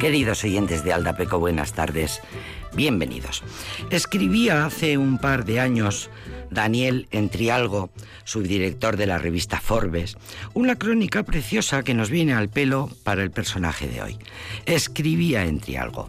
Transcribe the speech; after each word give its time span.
Queridos 0.00 0.44
oyentes 0.44 0.82
de 0.82 0.94
Aldapeco, 0.94 1.38
buenas 1.38 1.74
tardes. 1.74 2.22
Bienvenidos. 2.72 3.42
Escribía 3.90 4.64
hace 4.64 4.96
un 4.96 5.18
par 5.18 5.44
de 5.44 5.60
años 5.60 6.08
Daniel 6.50 7.06
Entrialgo, 7.10 7.90
subdirector 8.24 8.96
de 8.96 9.06
la 9.06 9.18
revista 9.18 9.60
Forbes, 9.60 10.16
una 10.54 10.76
crónica 10.76 11.22
preciosa 11.22 11.82
que 11.82 11.92
nos 11.92 12.08
viene 12.08 12.32
al 12.32 12.48
pelo 12.48 12.88
para 13.04 13.22
el 13.22 13.30
personaje 13.30 13.88
de 13.88 14.00
hoy. 14.00 14.18
Escribía 14.64 15.44
Entrialgo. 15.44 16.08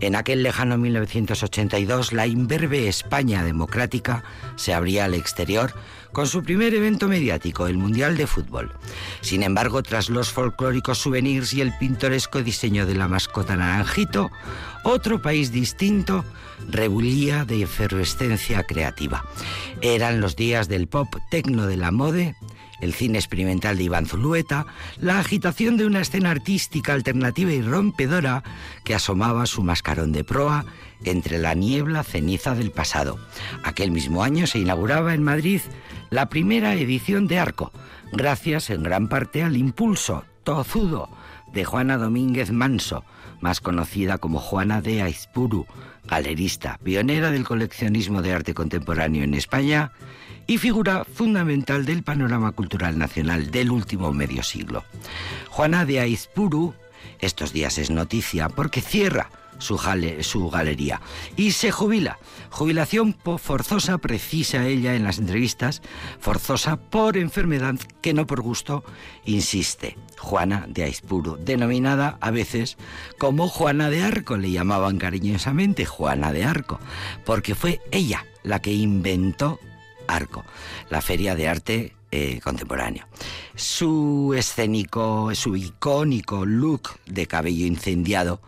En 0.00 0.16
aquel 0.16 0.42
lejano 0.42 0.76
1982, 0.76 2.12
la 2.12 2.26
imberbe 2.26 2.88
España 2.88 3.42
democrática 3.42 4.22
se 4.56 4.74
abría 4.74 5.06
al 5.06 5.14
exterior 5.14 5.72
con 6.12 6.26
su 6.26 6.42
primer 6.42 6.74
evento 6.74 7.08
mediático, 7.08 7.66
el 7.66 7.76
Mundial 7.76 8.16
de 8.16 8.26
Fútbol. 8.26 8.72
Sin 9.20 9.42
embargo, 9.42 9.82
tras 9.82 10.08
los 10.08 10.30
folclóricos 10.30 10.98
souvenirs 10.98 11.52
y 11.54 11.60
el 11.60 11.76
pintoresco 11.78 12.42
diseño 12.42 12.86
de 12.86 12.94
la 12.94 13.08
mascota 13.08 13.56
naranjito, 13.56 14.30
otro 14.84 15.20
país 15.20 15.52
distinto 15.52 16.24
rebullía 16.68 17.44
de 17.44 17.62
efervescencia 17.62 18.62
creativa. 18.64 19.24
Eran 19.82 20.20
los 20.20 20.36
días 20.36 20.68
del 20.68 20.88
pop 20.88 21.08
tecno 21.30 21.66
de 21.66 21.76
la 21.76 21.90
mode, 21.90 22.34
el 22.80 22.94
cine 22.94 23.18
experimental 23.18 23.76
de 23.76 23.84
Iván 23.84 24.06
Zulueta, 24.06 24.66
la 24.98 25.18
agitación 25.18 25.76
de 25.76 25.86
una 25.86 26.00
escena 26.00 26.30
artística 26.30 26.92
alternativa 26.92 27.52
y 27.52 27.62
rompedora 27.62 28.42
que 28.84 28.94
asomaba 28.94 29.46
su 29.46 29.62
mascarón 29.62 30.12
de 30.12 30.24
proa 30.24 30.64
entre 31.04 31.38
la 31.38 31.54
niebla 31.54 32.02
ceniza 32.02 32.54
del 32.54 32.70
pasado. 32.70 33.18
Aquel 33.62 33.90
mismo 33.90 34.22
año 34.22 34.46
se 34.46 34.58
inauguraba 34.58 35.14
en 35.14 35.22
Madrid 35.22 35.60
la 36.10 36.28
primera 36.28 36.74
edición 36.74 37.26
de 37.26 37.38
Arco, 37.38 37.72
gracias 38.12 38.70
en 38.70 38.82
gran 38.82 39.08
parte 39.08 39.42
al 39.42 39.56
impulso 39.56 40.24
tozudo 40.44 41.08
de 41.52 41.64
Juana 41.64 41.96
Domínguez 41.96 42.50
Manso, 42.50 43.04
más 43.40 43.60
conocida 43.60 44.18
como 44.18 44.38
Juana 44.38 44.80
de 44.80 45.02
Aizpuru, 45.02 45.66
galerista, 46.06 46.78
pionera 46.82 47.30
del 47.30 47.44
coleccionismo 47.44 48.22
de 48.22 48.32
arte 48.32 48.54
contemporáneo 48.54 49.24
en 49.24 49.34
España 49.34 49.92
y 50.46 50.58
figura 50.58 51.04
fundamental 51.04 51.86
del 51.86 52.02
panorama 52.02 52.52
cultural 52.52 52.98
nacional 52.98 53.50
del 53.50 53.70
último 53.70 54.12
medio 54.12 54.42
siglo. 54.42 54.84
Juana 55.48 55.84
de 55.84 56.00
Aizpuru 56.00 56.74
estos 57.20 57.52
días 57.52 57.78
es 57.78 57.90
noticia 57.90 58.48
porque 58.48 58.80
cierra 58.80 59.30
su, 59.60 60.50
galería 60.50 61.00
y 61.36 61.52
se 61.52 61.70
jubila. 61.70 62.18
Jubilación 62.50 63.16
forzosa, 63.38 63.98
precisa 63.98 64.66
ella 64.66 64.94
en 64.94 65.04
las 65.04 65.18
entrevistas, 65.18 65.82
forzosa 66.18 66.76
por 66.76 67.16
enfermedad 67.16 67.76
que 68.00 68.12
no 68.12 68.26
por 68.26 68.40
gusto, 68.40 68.84
insiste. 69.24 69.96
Juana 70.18 70.66
de 70.68 70.84
Aispuru, 70.84 71.36
denominada 71.36 72.18
a 72.20 72.30
veces 72.30 72.76
como 73.18 73.48
Juana 73.48 73.88
de 73.88 74.02
Arco, 74.02 74.36
le 74.36 74.50
llamaban 74.50 74.98
cariñosamente 74.98 75.86
Juana 75.86 76.32
de 76.32 76.44
Arco, 76.44 76.80
porque 77.24 77.54
fue 77.54 77.80
ella 77.90 78.26
la 78.42 78.60
que 78.60 78.72
inventó 78.72 79.60
Arco, 80.08 80.44
la 80.88 81.00
feria 81.00 81.34
de 81.36 81.48
arte 81.48 81.94
eh, 82.10 82.40
contemporáneo. 82.42 83.06
Su 83.54 84.34
escénico, 84.36 85.32
su 85.34 85.54
icónico 85.54 86.44
look 86.44 86.98
de 87.06 87.26
cabello 87.26 87.66
incendiado 87.66 88.40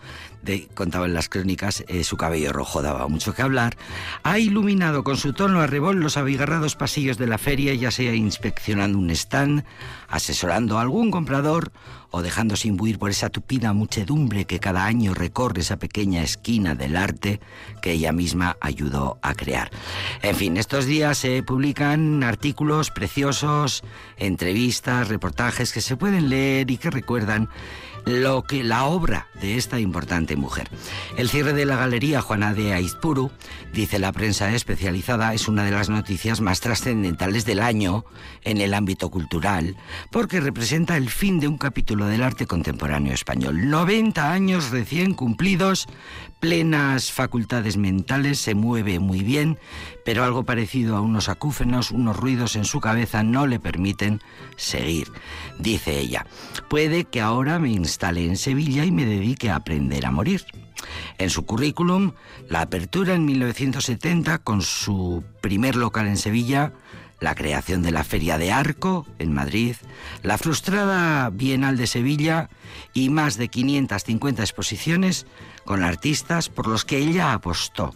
de, 0.43 0.69
contaban 0.75 1.15
las 1.15 1.29
crónicas, 1.29 1.85
eh, 1.89 2.05
su 2.05 2.17
cabello 2.17 2.53
rojo 2.53 2.83
daba 2.83 3.09
mucho 3.09 3.35
que 3.35 3.43
hablar, 3.43 3.77
ha 4.23 4.39
iluminado 4.39 5.05
con 5.05 5.17
su 5.17 5.33
tono 5.33 5.61
arrebol 5.61 6.01
los 6.01 6.17
abigarrados 6.17 6.77
pasillos 6.77 7.19
de 7.19 7.27
la 7.27 7.39
feria, 7.39 7.75
ya 7.75 7.91
sea 7.91 8.15
inspeccionando 8.15 8.99
un 8.99 9.11
stand, 9.11 9.65
asesorando 10.09 10.79
a 10.79 10.83
algún 10.83 11.11
comprador 11.11 11.73
o 12.13 12.21
dejándose 12.21 12.69
imbuir 12.69 12.99
por 12.99 13.11
esa 13.11 13.31
tupida 13.31 13.73
muchedumbre 13.73 14.45
que 14.45 14.61
cada 14.61 14.85
año 14.85 15.15
recorre 15.15 15.63
esa 15.63 15.79
pequeña 15.79 16.23
esquina 16.23 16.75
del 16.75 16.95
arte 16.95 17.41
que 17.81 17.93
ella 17.93 18.13
misma 18.13 18.59
ayudó 18.61 19.19
a 19.23 19.35
crear. 19.35 19.71
En 20.21 20.37
fin, 20.37 20.59
estos 20.59 20.85
días 20.85 21.17
se 21.19 21.43
publican 21.43 22.23
artículos 22.23 22.91
preciosos, 22.91 23.83
entrevistas, 24.19 25.09
reportajes 25.09 25.73
que 25.73 25.81
se 25.81 25.97
pueden 25.97 26.29
leer 26.29 26.71
y 26.71 26.77
que 26.77 26.91
recuerdan 26.91 27.49
lo 28.05 28.43
que 28.43 28.63
la 28.65 28.85
obra 28.85 29.29
de 29.41 29.57
esta 29.57 29.81
importante 29.81 30.37
mujer. 30.37 30.69
El 31.17 31.29
cierre 31.29 31.53
de 31.53 31.65
la 31.65 31.77
galería 31.77 32.21
Juana 32.21 32.55
de 32.55 32.73
Aizpuru, 32.73 33.31
dice 33.73 33.99
la 33.99 34.13
prensa 34.13 34.53
especializada, 34.53 35.35
es 35.35 35.49
una 35.49 35.65
de 35.65 35.71
las 35.71 35.89
noticias 35.89 36.41
más 36.41 36.61
trascendentales 36.61 37.45
del 37.45 37.61
año 37.61 38.05
en 38.43 38.61
el 38.61 38.75
ámbito 38.75 39.11
cultural, 39.11 39.77
porque 40.11 40.41
representa 40.41 40.97
el 40.97 41.11
fin 41.11 41.41
de 41.41 41.49
un 41.49 41.59
capítulo 41.59 42.07
del 42.07 42.23
arte 42.23 42.47
contemporáneo 42.47 43.13
español. 43.13 43.69
90 43.69 44.33
años 44.33 44.71
recién 44.71 45.15
cumplidos, 45.15 45.87
plenas 46.43 47.13
facultades 47.13 47.77
mentales, 47.77 48.41
se 48.41 48.57
mueve 48.57 48.99
muy 48.99 49.21
bien, 49.21 49.61
pero 50.05 50.25
algo 50.25 50.43
parecido 50.43 50.97
a 50.97 51.01
unos 51.01 51.29
acúfenos, 51.29 51.93
unos 51.93 52.17
ruidos 52.17 52.57
en 52.57 52.65
su 52.65 52.81
cabeza 52.81 53.23
no 53.23 53.47
le 53.47 53.61
permiten 53.61 54.21
seguir. 54.57 55.07
Dice 55.61 56.01
ella, 56.01 56.27
puede 56.69 57.05
que 57.05 57.21
ahora 57.21 57.61
me 57.61 57.71
instale 57.71 58.27
en 58.27 58.37
Sevilla 58.37 58.85
y 58.85 58.91
me 58.91 59.05
dedique 59.05 59.51
a 59.51 59.55
aprender 59.55 60.05
a 60.05 60.11
morir. 60.11 60.45
En 61.17 61.31
su 61.31 61.47
currículum, 61.47 62.11
la 62.49 62.63
apertura 62.63 63.15
en 63.15 63.25
1970 63.25 64.39
con 64.39 64.63
su 64.63 65.23
primer 65.43 65.77
local 65.77 66.09
en 66.09 66.17
Sevilla, 66.17 66.73
la 67.21 67.37
creación 67.37 67.83
de 67.83 67.93
la 67.93 68.03
Feria 68.03 68.37
de 68.37 68.51
Arco 68.51 69.07
en 69.21 69.33
Madrid, 69.33 69.77
la 70.25 70.39
frustrada 70.39 71.31
Bienal 71.31 71.77
de 71.77 71.87
Sevilla 71.87 72.51
y 72.95 73.11
más 73.11 73.37
de 73.37 73.47
550 73.47 74.43
exposiciones 74.43 75.25
con 75.65 75.83
artistas 75.83 76.49
por 76.49 76.67
los 76.67 76.85
que 76.85 76.99
ella 76.99 77.33
apostó 77.33 77.93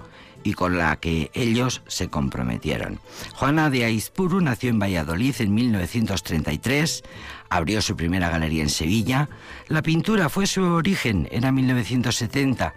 y 0.47 0.53
con 0.53 0.79
la 0.79 0.95
que 0.97 1.31
ellos 1.35 1.83
se 1.89 2.09
comprometieron. 2.09 3.01
Juana 3.35 3.69
de 3.69 3.85
Aizpuru 3.85 4.41
nació 4.41 4.71
en 4.71 4.79
Valladolid 4.79 5.35
en 5.41 5.55
1933, 5.55 7.03
abrió 7.49 7.83
su 7.83 7.97
primera 7.97 8.29
galería 8.29 8.63
en 8.63 8.71
Sevilla, 8.71 9.29
la 9.69 9.83
pintura 9.83 10.29
fue 10.29 10.47
su 10.47 10.63
origen, 10.63 11.29
era 11.31 11.53
1970, 11.53 12.75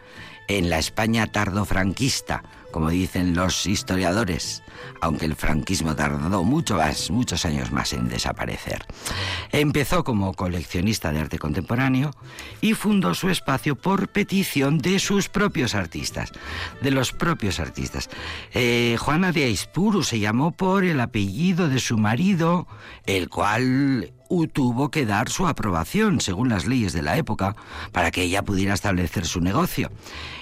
en 0.49 0.69
la 0.69 0.79
España 0.79 1.27
tardofranquista, 1.27 2.43
como 2.71 2.89
dicen 2.89 3.35
los 3.35 3.65
historiadores, 3.65 4.63
aunque 5.01 5.25
el 5.25 5.35
franquismo 5.35 5.95
tardó 5.95 6.43
mucho 6.43 6.77
más, 6.77 7.11
muchos 7.11 7.45
años 7.45 7.71
más 7.71 7.93
en 7.93 8.09
desaparecer. 8.09 8.85
Empezó 9.51 10.03
como 10.03 10.33
coleccionista 10.33 11.11
de 11.11 11.19
arte 11.19 11.39
contemporáneo 11.39 12.11
y 12.61 12.73
fundó 12.73 13.13
su 13.13 13.29
espacio 13.29 13.75
por 13.75 14.09
petición 14.09 14.79
de 14.79 14.99
sus 14.99 15.29
propios 15.29 15.75
artistas, 15.75 16.31
de 16.81 16.91
los 16.91 17.11
propios 17.11 17.59
artistas. 17.59 18.09
Eh, 18.53 18.97
Juana 18.99 19.31
de 19.31 19.45
Aispuru 19.45 20.03
se 20.03 20.19
llamó 20.19 20.51
por 20.51 20.83
el 20.83 20.99
apellido 20.99 21.69
de 21.69 21.79
su 21.79 21.97
marido, 21.97 22.67
el 23.05 23.29
cual 23.29 24.13
tuvo 24.53 24.89
que 24.89 25.05
dar 25.05 25.29
su 25.29 25.47
aprobación, 25.47 26.21
según 26.21 26.49
las 26.49 26.65
leyes 26.65 26.93
de 26.93 27.01
la 27.01 27.17
época, 27.17 27.55
para 27.91 28.11
que 28.11 28.23
ella 28.23 28.43
pudiera 28.43 28.73
establecer 28.73 29.25
su 29.25 29.41
negocio. 29.41 29.91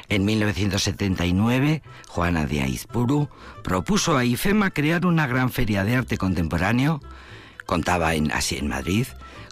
En 0.10 0.25
1979, 0.25 1.81
Juana 2.07 2.45
de 2.45 2.62
Aizpuru 2.62 3.30
propuso 3.63 4.18
a 4.18 4.25
IFEMA 4.25 4.72
crear 4.72 5.06
una 5.06 5.28
gran 5.28 5.51
feria 5.51 5.84
de 5.84 5.95
arte 5.95 6.18
contemporáneo. 6.18 7.01
Contaba 7.66 8.13
en, 8.16 8.31
así 8.31 8.57
en 8.57 8.68
Madrid. 8.68 9.07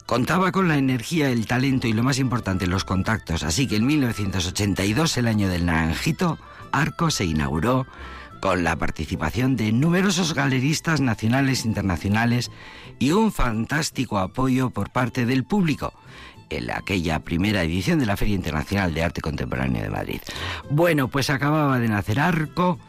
Contaba 0.05 0.51
con 0.51 0.67
la 0.67 0.77
energía, 0.77 1.29
el 1.29 1.47
talento 1.47 1.87
y 1.87 1.93
lo 1.93 2.03
más 2.03 2.19
importante, 2.19 2.67
los 2.67 2.85
contactos. 2.85 3.43
Así 3.43 3.67
que 3.67 3.77
en 3.77 3.87
1982, 3.87 5.17
el 5.17 5.27
año 5.27 5.49
del 5.49 5.65
Naranjito, 5.65 6.37
Arco 6.71 7.09
se 7.09 7.25
inauguró 7.25 7.87
con 8.39 8.63
la 8.63 8.75
participación 8.75 9.55
de 9.55 9.71
numerosos 9.71 10.35
galeristas 10.35 11.01
nacionales 11.01 11.65
e 11.65 11.67
internacionales 11.67 12.51
y 12.99 13.11
un 13.11 13.31
fantástico 13.31 14.17
apoyo 14.17 14.69
por 14.69 14.91
parte 14.91 15.25
del 15.25 15.43
público 15.43 15.93
en 16.49 16.71
aquella 16.71 17.19
primera 17.19 17.63
edición 17.63 17.99
de 17.99 18.05
la 18.05 18.17
Feria 18.17 18.35
Internacional 18.35 18.93
de 18.93 19.03
Arte 19.03 19.21
Contemporáneo 19.21 19.81
de 19.81 19.89
Madrid. 19.89 20.21
Bueno, 20.69 21.07
pues 21.07 21.29
acababa 21.29 21.79
de 21.79 21.87
nacer 21.87 22.19
Arco 22.19 22.79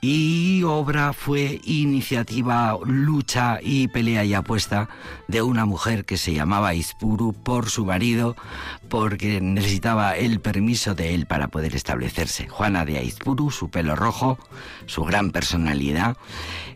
y 0.00 0.62
obra 0.62 1.12
fue 1.12 1.60
iniciativa, 1.64 2.78
lucha 2.84 3.58
y 3.60 3.88
pelea 3.88 4.24
y 4.24 4.34
apuesta 4.34 4.88
de 5.26 5.42
una 5.42 5.64
mujer 5.64 6.04
que 6.04 6.16
se 6.16 6.32
llamaba 6.32 6.74
Ispuru 6.74 7.32
por 7.32 7.68
su 7.68 7.84
marido 7.84 8.36
porque 8.88 9.40
necesitaba 9.40 10.16
el 10.16 10.40
permiso 10.40 10.94
de 10.94 11.14
él 11.14 11.26
para 11.26 11.48
poder 11.48 11.74
establecerse. 11.74 12.48
Juana 12.48 12.84
de 12.84 12.98
Aispuru, 12.98 13.50
su 13.50 13.70
pelo 13.70 13.96
rojo, 13.96 14.38
su 14.86 15.04
gran 15.04 15.30
personalidad, 15.32 16.16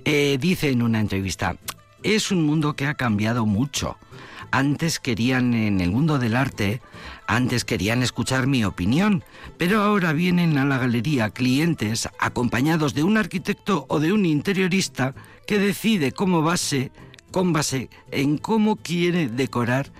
eh, 0.05 0.37
dice 0.40 0.70
en 0.70 0.82
una 0.82 0.99
entrevista, 0.99 1.56
es 2.02 2.31
un 2.31 2.44
mundo 2.44 2.75
que 2.75 2.87
ha 2.87 2.94
cambiado 2.94 3.46
mucho. 3.46 3.96
Antes 4.50 5.00
querían 5.00 5.54
en 5.54 5.81
el 5.81 5.90
mundo 5.90 6.19
del 6.19 6.37
arte, 6.37 6.82
antes 7.26 7.64
querían 7.64 8.02
escuchar 8.02 8.46
mi 8.46 8.64
opinión, 8.64 9.25
pero 9.56 9.82
ahora 9.82 10.12
vienen 10.12 10.58
a 10.58 10.64
la 10.64 10.78
galería 10.78 11.31
clientes 11.31 12.08
acompañados 12.19 12.93
de 12.93 13.02
un 13.02 13.16
arquitecto 13.16 13.87
o 13.88 13.99
de 14.00 14.12
un 14.12 14.26
interiorista 14.26 15.14
que 15.46 15.58
decide 15.58 16.12
cómo 16.12 16.43
base, 16.43 16.93
con 17.31 17.52
base 17.52 17.88
en 18.10 18.37
cómo 18.37 18.76
quiere 18.76 19.28
decorar 19.28 19.90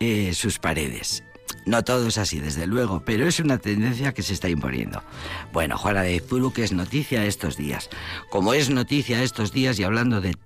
eh, 0.00 0.32
sus 0.34 0.58
paredes. 0.58 1.22
No 1.64 1.84
todo 1.84 2.08
es 2.08 2.18
así, 2.18 2.40
desde 2.40 2.66
luego, 2.66 3.02
pero 3.04 3.26
es 3.26 3.38
una 3.38 3.58
tendencia 3.58 4.12
que 4.12 4.22
se 4.22 4.32
está 4.32 4.48
imponiendo. 4.48 5.02
Bueno, 5.52 5.78
Juana 5.78 6.02
de 6.02 6.18
Zuru, 6.20 6.52
que 6.52 6.64
es 6.64 6.72
noticia 6.72 7.24
estos 7.24 7.56
días. 7.56 7.88
Como 8.30 8.54
es 8.54 8.68
noticia 8.68 9.22
estos 9.22 9.52
días, 9.52 9.78
y 9.78 9.84
hablando 9.84 10.20
de, 10.20 10.36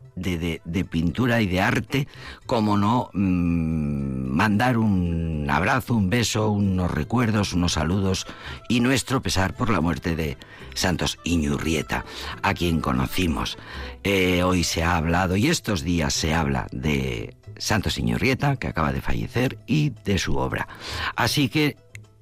pintura 0.90 1.40
y 1.40 1.46
de 1.46 1.60
arte, 1.60 2.08
como 2.44 2.76
no 2.76 3.10
mm, 3.14 4.28
mandar 4.36 4.76
un 4.76 5.46
abrazo, 5.48 5.94
un 5.94 6.10
beso, 6.10 6.50
unos 6.50 6.90
recuerdos, 6.90 7.54
unos 7.54 7.72
saludos 7.72 8.26
y 8.68 8.80
nuestro 8.80 9.22
pesar 9.22 9.54
por 9.54 9.70
la 9.70 9.80
muerte 9.80 10.16
de 10.16 10.36
Santos 10.74 11.18
Iñurrieta, 11.24 12.04
a 12.42 12.52
quien 12.52 12.80
conocimos. 12.80 13.56
Eh, 14.04 14.42
hoy 14.42 14.64
se 14.64 14.82
ha 14.82 14.96
hablado 14.96 15.36
y 15.36 15.48
estos 15.48 15.82
días 15.82 16.12
se 16.12 16.34
habla 16.34 16.66
de 16.72 17.34
Santos 17.58 17.98
Iñurrieta, 17.98 18.56
que 18.56 18.68
acaba 18.68 18.92
de 18.92 19.00
fallecer, 19.00 19.58
y 19.66 19.90
de 20.04 20.18
su 20.18 20.36
obra. 20.36 20.68
Así 21.16 21.48
que 21.48 21.76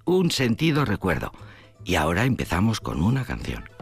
un 0.05 0.31
sentido 0.31 0.85
recuerdo. 0.85 1.33
Y 1.85 1.97
ahora 1.97 2.25
empezamos 2.25 2.81
con 2.81 3.03
una 3.03 3.25
canción. 3.25 3.74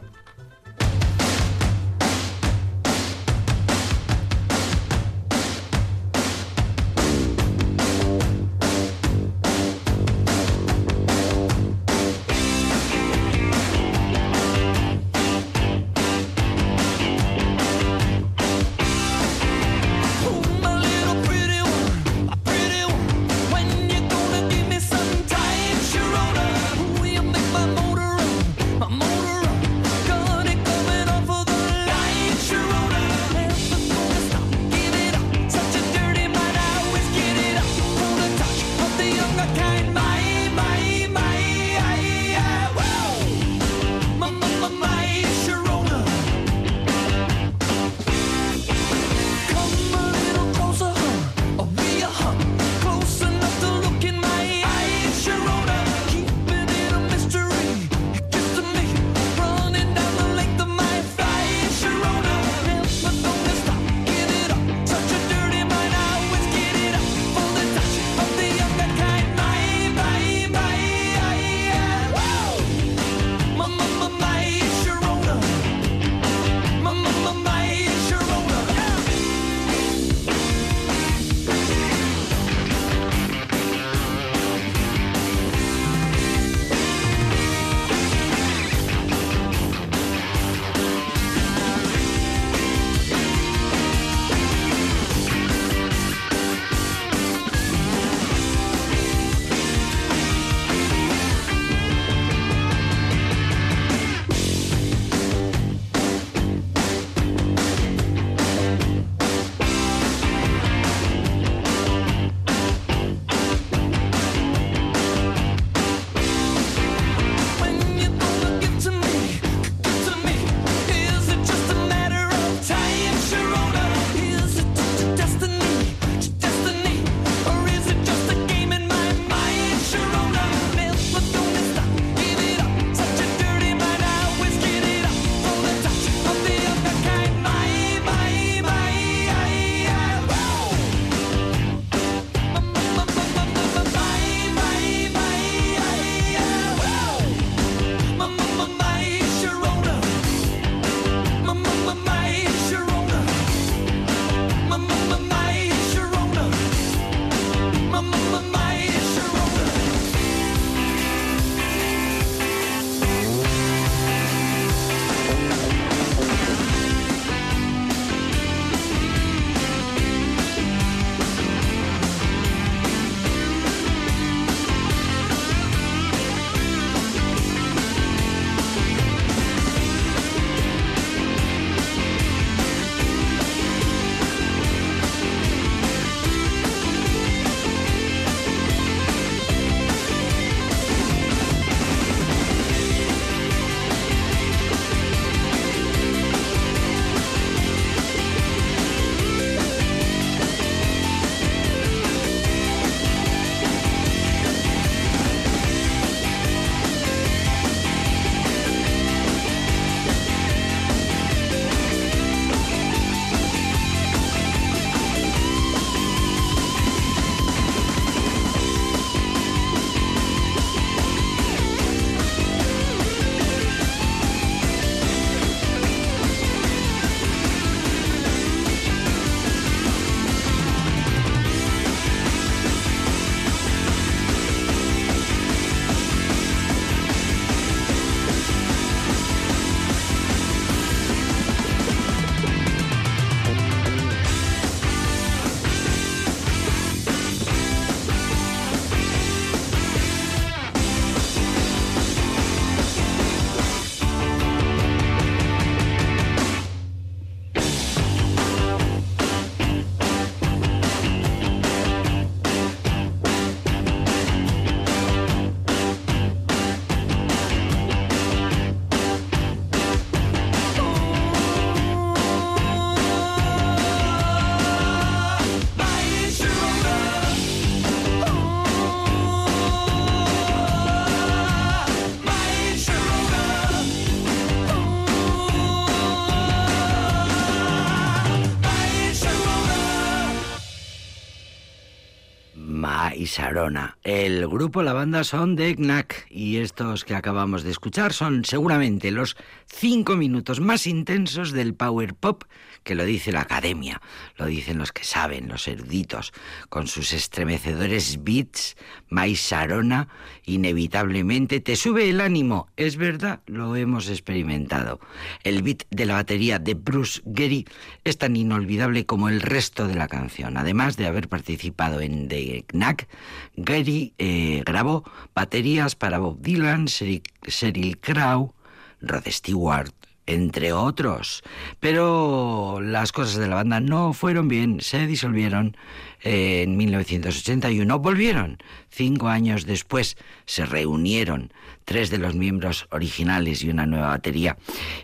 El 294.02 294.48
grupo, 294.48 294.82
la 294.82 294.94
banda 294.94 295.24
son 295.24 295.56
de 295.56 295.76
Knack 295.76 296.26
y 296.30 296.56
estos 296.56 297.04
que 297.04 297.14
acabamos 297.14 297.62
de 297.62 297.70
escuchar 297.70 298.14
son 298.14 298.46
seguramente 298.46 299.10
los 299.10 299.36
cinco 299.66 300.16
minutos 300.16 300.60
más 300.60 300.86
intensos 300.86 301.52
del 301.52 301.74
power 301.74 302.14
pop 302.14 302.44
que 302.82 302.94
lo 302.94 303.04
dice 303.04 303.32
la 303.32 303.42
academia, 303.42 304.00
lo 304.36 304.46
dicen 304.46 304.78
los 304.78 304.92
que 304.92 305.04
saben, 305.04 305.48
los 305.48 305.68
eruditos, 305.68 306.32
con 306.68 306.86
sus 306.86 307.12
estremecedores 307.12 308.22
beats, 308.22 308.76
Mais 309.08 309.40
Sarona, 309.40 310.08
inevitablemente 310.44 311.60
te 311.60 311.76
sube 311.76 312.08
el 312.08 312.20
ánimo, 312.20 312.68
es 312.76 312.96
verdad, 312.96 313.40
lo 313.46 313.76
hemos 313.76 314.08
experimentado. 314.08 315.00
El 315.44 315.62
beat 315.62 315.84
de 315.90 316.06
la 316.06 316.14
batería 316.14 316.58
de 316.58 316.74
Bruce 316.74 317.20
Gary 317.24 317.66
es 318.04 318.18
tan 318.18 318.36
inolvidable 318.36 319.06
como 319.06 319.28
el 319.28 319.40
resto 319.40 319.86
de 319.86 319.94
la 319.94 320.08
canción. 320.08 320.56
Además 320.56 320.96
de 320.96 321.06
haber 321.06 321.28
participado 321.28 322.00
en 322.00 322.28
The 322.28 322.64
Knack, 322.68 323.08
Gary 323.56 324.14
eh, 324.18 324.62
grabó 324.64 325.04
baterías 325.34 325.94
para 325.94 326.18
Bob 326.18 326.40
Dylan, 326.40 326.86
Sheryl 326.86 327.98
Crow, 327.98 328.54
Rod 329.00 329.26
Stewart, 329.26 329.92
entre 330.26 330.72
otros. 330.72 331.42
Pero 331.80 332.80
las 332.80 333.12
cosas 333.12 333.36
de 333.36 333.48
la 333.48 333.56
banda 333.56 333.80
no 333.80 334.12
fueron 334.12 334.48
bien, 334.48 334.80
se 334.80 335.06
disolvieron 335.06 335.76
en 336.20 336.76
1981, 336.76 337.98
volvieron. 337.98 338.58
Cinco 338.88 339.28
años 339.28 339.66
después 339.66 340.16
se 340.46 340.66
reunieron 340.66 341.52
tres 341.84 342.10
de 342.10 342.18
los 342.18 342.34
miembros 342.34 342.86
originales 342.90 343.62
y 343.62 343.70
una 343.70 343.86
nueva 343.86 344.08
batería. 344.08 344.56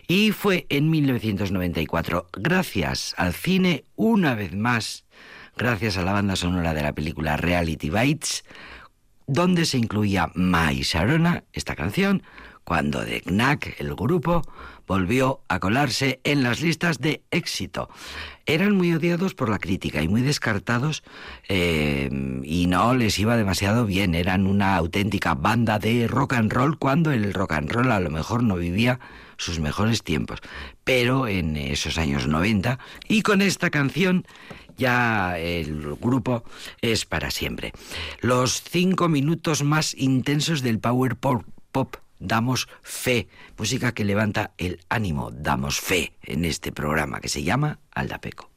Y 0.07 0.31
fue 0.31 0.65
en 0.69 0.89
1994, 0.89 2.27
gracias 2.33 3.13
al 3.17 3.33
cine, 3.33 3.83
una 3.95 4.35
vez 4.35 4.55
más, 4.55 5.05
gracias 5.57 5.97
a 5.97 6.03
la 6.03 6.13
banda 6.13 6.35
sonora 6.35 6.73
de 6.73 6.83
la 6.83 6.93
película 6.93 7.37
Reality 7.37 7.89
Bites, 7.89 8.45
donde 9.27 9.65
se 9.65 9.77
incluía 9.77 10.31
My 10.33 10.81
Sharona, 10.81 11.43
esta 11.53 11.75
canción, 11.75 12.23
cuando 12.69 13.03
The 13.03 13.21
Knack, 13.21 13.79
el 13.79 13.95
grupo, 13.95 14.43
volvió 14.85 15.41
a 15.47 15.59
colarse 15.59 16.19
en 16.23 16.43
las 16.43 16.61
listas 16.61 16.99
de 16.99 17.23
éxito. 17.31 17.89
Eran 18.45 18.75
muy 18.75 18.93
odiados 18.93 19.33
por 19.33 19.49
la 19.49 19.57
crítica 19.57 20.03
y 20.03 20.07
muy 20.07 20.21
descartados 20.21 21.01
eh, 21.47 22.11
y 22.43 22.67
no 22.67 22.93
les 22.93 23.17
iba 23.17 23.37
demasiado 23.37 23.87
bien. 23.87 24.13
Eran 24.13 24.45
una 24.45 24.75
auténtica 24.75 25.33
banda 25.33 25.79
de 25.79 26.07
rock 26.07 26.33
and 26.33 26.53
roll 26.53 26.77
cuando 26.77 27.11
el 27.11 27.33
rock 27.33 27.53
and 27.53 27.71
roll 27.71 27.91
a 27.91 27.99
lo 27.99 28.11
mejor 28.11 28.43
no 28.43 28.57
vivía 28.57 28.99
sus 29.37 29.57
mejores 29.57 30.03
tiempos. 30.03 30.37
Pero 30.83 31.27
en 31.27 31.57
esos 31.57 31.97
años 31.97 32.27
90 32.27 32.77
y 33.07 33.23
con 33.23 33.41
esta 33.41 33.71
canción 33.71 34.27
ya 34.77 35.39
el 35.39 35.95
grupo 35.95 36.43
es 36.81 37.07
para 37.07 37.31
siempre. 37.31 37.73
Los 38.21 38.61
cinco 38.61 39.09
minutos 39.09 39.63
más 39.63 39.95
intensos 39.95 40.61
del 40.61 40.77
power 40.77 41.15
pop 41.15 41.95
damos 42.19 42.67
fe, 42.81 43.27
música 43.57 43.93
que 43.93 44.05
levanta 44.05 44.51
el 44.57 44.79
ánimo, 44.89 45.31
damos 45.31 45.79
fe 45.79 46.13
en 46.21 46.45
este 46.45 46.71
programa 46.71 47.19
que 47.19 47.29
se 47.29 47.43
llama 47.43 47.79
Aldapeco. 47.91 48.49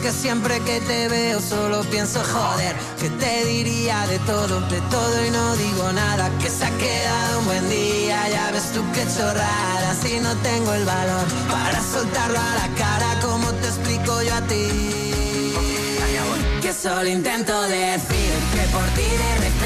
Que 0.00 0.12
siempre 0.12 0.60
que 0.60 0.80
te 0.80 1.08
veo 1.08 1.40
solo 1.40 1.82
pienso 1.84 2.20
joder, 2.22 2.76
que 3.00 3.08
te 3.10 3.44
diría 3.46 4.06
de 4.06 4.18
todo, 4.20 4.60
de 4.68 4.80
todo 4.82 5.26
y 5.26 5.30
no 5.30 5.56
digo 5.56 5.92
nada, 5.92 6.30
que 6.38 6.48
se 6.50 6.64
ha 6.64 6.70
quedado 6.70 7.38
un 7.40 7.44
buen 7.46 7.68
día, 7.68 8.28
ya 8.28 8.50
ves 8.52 8.70
tú 8.72 8.84
qué 8.92 9.04
chorrada, 9.06 9.94
si 10.00 10.20
no 10.20 10.34
tengo 10.36 10.72
el 10.74 10.84
valor 10.84 11.26
para 11.50 11.80
soltarlo 11.82 12.38
a 12.38 12.54
la 12.54 12.68
cara, 12.76 13.20
como 13.20 13.50
te 13.54 13.66
explico 13.66 14.22
yo 14.22 14.34
a 14.34 14.40
ti. 14.42 14.68
Que 16.62 16.72
solo 16.72 17.08
intento 17.08 17.62
decir 17.62 18.32
que 18.54 18.62
por 18.72 18.84
ti 18.96 19.02
de 19.02 19.34
repente 19.36 19.57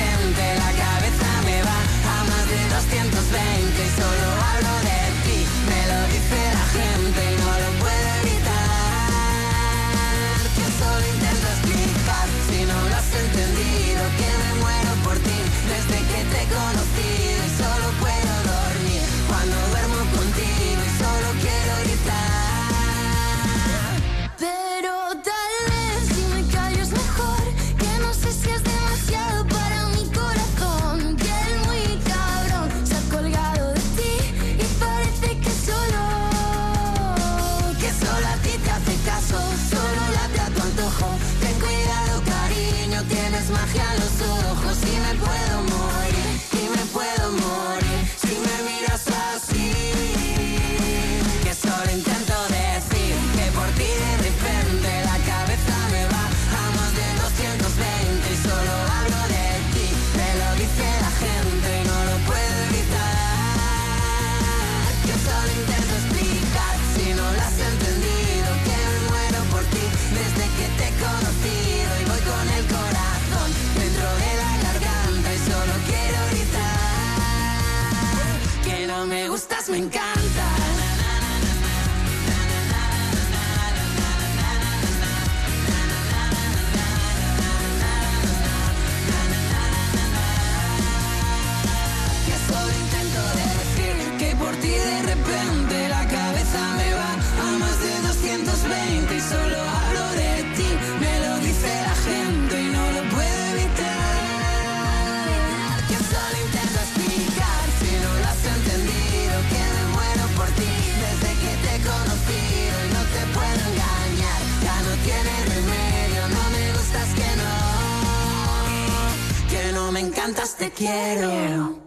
te 120.56 120.70
quiero. 120.70 121.80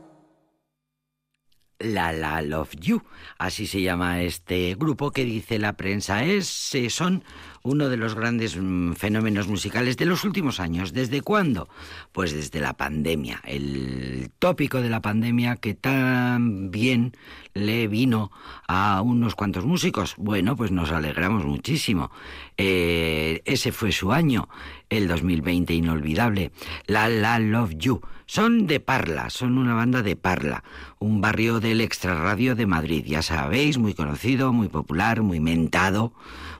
La 1.80 2.12
La 2.12 2.42
Love 2.42 2.75
You. 2.79 3.01
Así 3.38 3.66
se 3.66 3.81
llama 3.81 4.24
este 4.24 4.75
grupo 4.75 5.12
que 5.12 5.24
dice 5.24 5.57
la 5.57 5.77
prensa. 5.77 6.24
Es, 6.25 6.75
eh, 6.75 6.90
son 6.90 7.24
uno 7.66 7.90
de 7.90 7.98
los 7.98 8.14
grandes 8.14 8.58
mm, 8.58 8.94
fenómenos 8.94 9.48
musicales 9.48 9.98
de 9.98 10.06
los 10.06 10.24
últimos 10.24 10.60
años. 10.60 10.94
¿Desde 10.94 11.22
cuándo? 11.22 11.68
Pues 12.12 12.32
desde 12.32 12.62
la 12.62 12.74
pandemia. 12.74 13.42
El 13.44 14.30
tópico 14.38 14.82
de 14.82 14.90
la 14.90 15.01
pandemia 15.01 15.56
que 15.56 15.74
tan 15.74 16.70
bien 16.70 17.18
le 17.56 17.88
vino 17.88 18.32
a 18.68 19.01
unos 19.01 19.34
cuantos 19.34 19.66
músicos. 19.66 20.14
Bueno, 20.18 20.56
pues 20.56 20.72
nos 20.72 20.92
alegramos 20.92 21.44
muchísimo. 21.44 22.12
Eh, 22.56 23.42
ese 23.46 23.72
fue 23.72 23.92
su 23.92 24.14
año, 24.14 24.48
el 24.90 25.08
2020 25.08 25.74
inolvidable. 25.74 26.51
La 26.86 27.10
La 27.10 27.40
Love 27.40 27.74
You. 27.78 28.01
Son 28.28 28.66
de 28.66 28.80
Parla, 28.80 29.30
son 29.30 29.58
una 29.58 29.75
banda 29.75 30.01
de 30.01 30.16
Parla, 30.16 30.64
un 30.98 31.22
barrio 31.22 31.60
del 31.60 31.80
extrarradio 31.80 32.56
de 32.56 32.66
Madrid, 32.66 33.06
ya 33.06 33.22
sabéis, 33.22 33.78
muy 33.78 33.94
conocido, 33.94 34.51
muy 34.51 34.68
popular, 34.68 35.22
muy 35.22 35.40
mentado, 35.40 36.12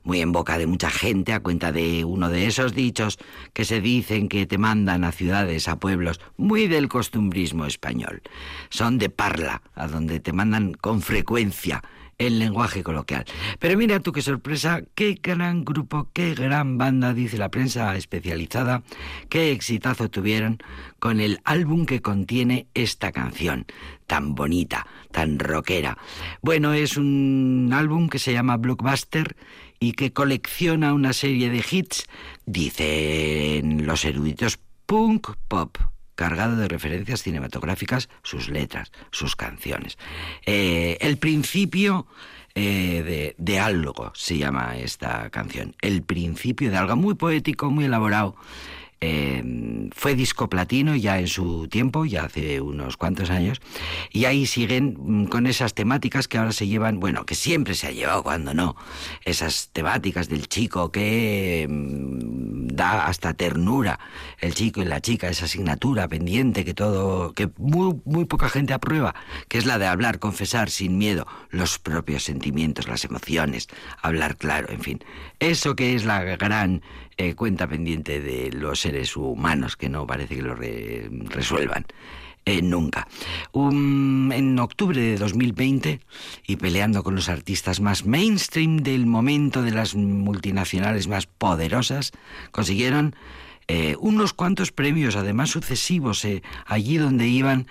muy 0.06 0.20
en 0.20 0.32
boca 0.32 0.56
de 0.56 0.68
mucha 0.68 0.88
gente 0.88 1.32
a 1.32 1.40
cuenta 1.40 1.72
de 1.72 2.04
uno 2.04 2.30
de 2.30 2.46
esos 2.46 2.74
dichos 2.74 3.18
que 3.52 3.64
se 3.64 3.80
dicen 3.80 4.28
que 4.28 4.46
te 4.46 4.56
mandan 4.56 5.02
a 5.02 5.10
ciudades, 5.10 5.66
a 5.66 5.76
pueblos, 5.76 6.20
muy 6.36 6.68
del 6.68 6.88
costumbrismo 6.88 7.66
español. 7.66 8.22
Son 8.70 8.98
de 8.98 9.10
Parla, 9.10 9.62
a 9.74 9.88
donde 9.88 10.20
te 10.20 10.32
mandan 10.32 10.74
con 10.74 11.02
frecuencia 11.02 11.82
el 12.18 12.38
lenguaje 12.38 12.82
coloquial. 12.82 13.24
Pero 13.58 13.76
mira 13.76 14.00
tú 14.00 14.12
qué 14.12 14.22
sorpresa, 14.22 14.80
qué 14.94 15.18
gran 15.22 15.64
grupo, 15.64 16.08
qué 16.12 16.34
gran 16.34 16.78
banda, 16.78 17.12
dice 17.12 17.36
la 17.36 17.50
prensa 17.50 17.94
especializada, 17.96 18.82
qué 19.28 19.52
exitazo 19.52 20.08
tuvieron 20.08 20.58
con 20.98 21.20
el 21.20 21.40
álbum 21.44 21.84
que 21.84 22.00
contiene 22.00 22.68
esta 22.74 23.12
canción, 23.12 23.66
tan 24.06 24.34
bonita, 24.34 24.86
tan 25.10 25.38
rockera. 25.38 25.98
Bueno, 26.40 26.72
es 26.72 26.96
un 26.96 27.70
álbum 27.74 28.08
que 28.08 28.18
se 28.18 28.32
llama 28.32 28.56
Blockbuster 28.56 29.36
y 29.78 29.92
que 29.92 30.12
colecciona 30.12 30.92
una 30.92 31.12
serie 31.12 31.50
de 31.50 31.64
hits, 31.70 32.06
dicen 32.44 33.86
los 33.86 34.04
eruditos, 34.04 34.58
punk 34.86 35.30
pop, 35.48 35.78
cargado 36.14 36.56
de 36.56 36.68
referencias 36.68 37.22
cinematográficas, 37.22 38.08
sus 38.22 38.48
letras, 38.48 38.90
sus 39.10 39.36
canciones. 39.36 39.98
Eh, 40.44 40.96
el 41.00 41.18
principio 41.18 42.06
eh, 42.54 43.02
de, 43.04 43.34
de, 43.36 43.60
algo 43.60 44.12
se 44.14 44.38
llama 44.38 44.76
esta 44.78 45.28
canción. 45.30 45.76
El 45.82 46.02
principio 46.02 46.70
de 46.70 46.78
algo 46.78 46.96
muy 46.96 47.14
poético, 47.14 47.70
muy 47.70 47.84
elaborado. 47.84 48.34
Eh, 49.00 49.42
fue 49.94 50.14
disco 50.14 50.48
platino 50.48 50.96
ya 50.96 51.18
en 51.18 51.28
su 51.28 51.68
tiempo, 51.68 52.04
ya 52.04 52.24
hace 52.24 52.60
unos 52.60 52.96
cuantos 52.96 53.30
años, 53.30 53.60
y 54.10 54.24
ahí 54.24 54.46
siguen 54.46 54.96
mm, 54.98 55.26
con 55.26 55.46
esas 55.46 55.74
temáticas 55.74 56.28
que 56.28 56.38
ahora 56.38 56.52
se 56.52 56.66
llevan, 56.66 56.98
bueno, 56.98 57.26
que 57.26 57.34
siempre 57.34 57.74
se 57.74 57.88
ha 57.88 57.90
llevado 57.90 58.22
cuando 58.22 58.54
no, 58.54 58.76
esas 59.24 59.70
temáticas 59.72 60.28
del 60.28 60.48
chico 60.48 60.90
que 60.92 61.66
mm, 61.68 62.68
da 62.68 63.06
hasta 63.06 63.34
ternura, 63.34 63.98
el 64.38 64.54
chico 64.54 64.80
y 64.80 64.86
la 64.86 65.00
chica, 65.00 65.28
esa 65.28 65.44
asignatura 65.44 66.08
pendiente 66.08 66.64
que 66.64 66.74
todo, 66.74 67.32
que 67.32 67.50
muy, 67.58 68.00
muy 68.04 68.24
poca 68.24 68.48
gente 68.48 68.72
aprueba, 68.72 69.14
que 69.48 69.58
es 69.58 69.66
la 69.66 69.78
de 69.78 69.86
hablar, 69.86 70.18
confesar 70.18 70.70
sin 70.70 70.98
miedo 70.98 71.26
los 71.50 71.78
propios 71.78 72.24
sentimientos, 72.24 72.88
las 72.88 73.04
emociones, 73.04 73.68
hablar 74.00 74.36
claro, 74.36 74.70
en 74.70 74.80
fin, 74.80 75.04
eso 75.38 75.76
que 75.76 75.94
es 75.94 76.04
la 76.04 76.22
gran 76.22 76.82
eh, 77.18 77.34
cuenta 77.34 77.66
pendiente 77.66 78.20
de 78.20 78.52
los 78.52 78.80
seres 78.80 79.16
humanos 79.16 79.78
que 79.78 79.88
no 79.88 80.06
parece 80.06 80.36
que 80.36 80.42
lo 80.42 80.54
re 80.54 81.08
resuelvan. 81.30 81.86
Eh, 82.44 82.60
nunca. 82.60 83.08
Um, 83.52 84.30
en 84.32 84.58
octubre 84.58 85.00
de 85.00 85.16
2020, 85.16 86.00
y 86.46 86.56
peleando 86.56 87.02
con 87.02 87.14
los 87.14 87.30
artistas 87.30 87.80
más 87.80 88.04
mainstream 88.04 88.82
del 88.82 89.06
momento 89.06 89.62
de 89.62 89.70
las 89.70 89.94
multinacionales 89.94 91.08
más 91.08 91.26
poderosas, 91.26 92.12
consiguieron 92.50 93.16
eh, 93.66 93.96
unos 93.98 94.34
cuantos 94.34 94.70
premios, 94.70 95.16
además 95.16 95.48
sucesivos, 95.48 96.24
allí 96.66 96.98
donde 96.98 97.26
iban, 97.26 97.66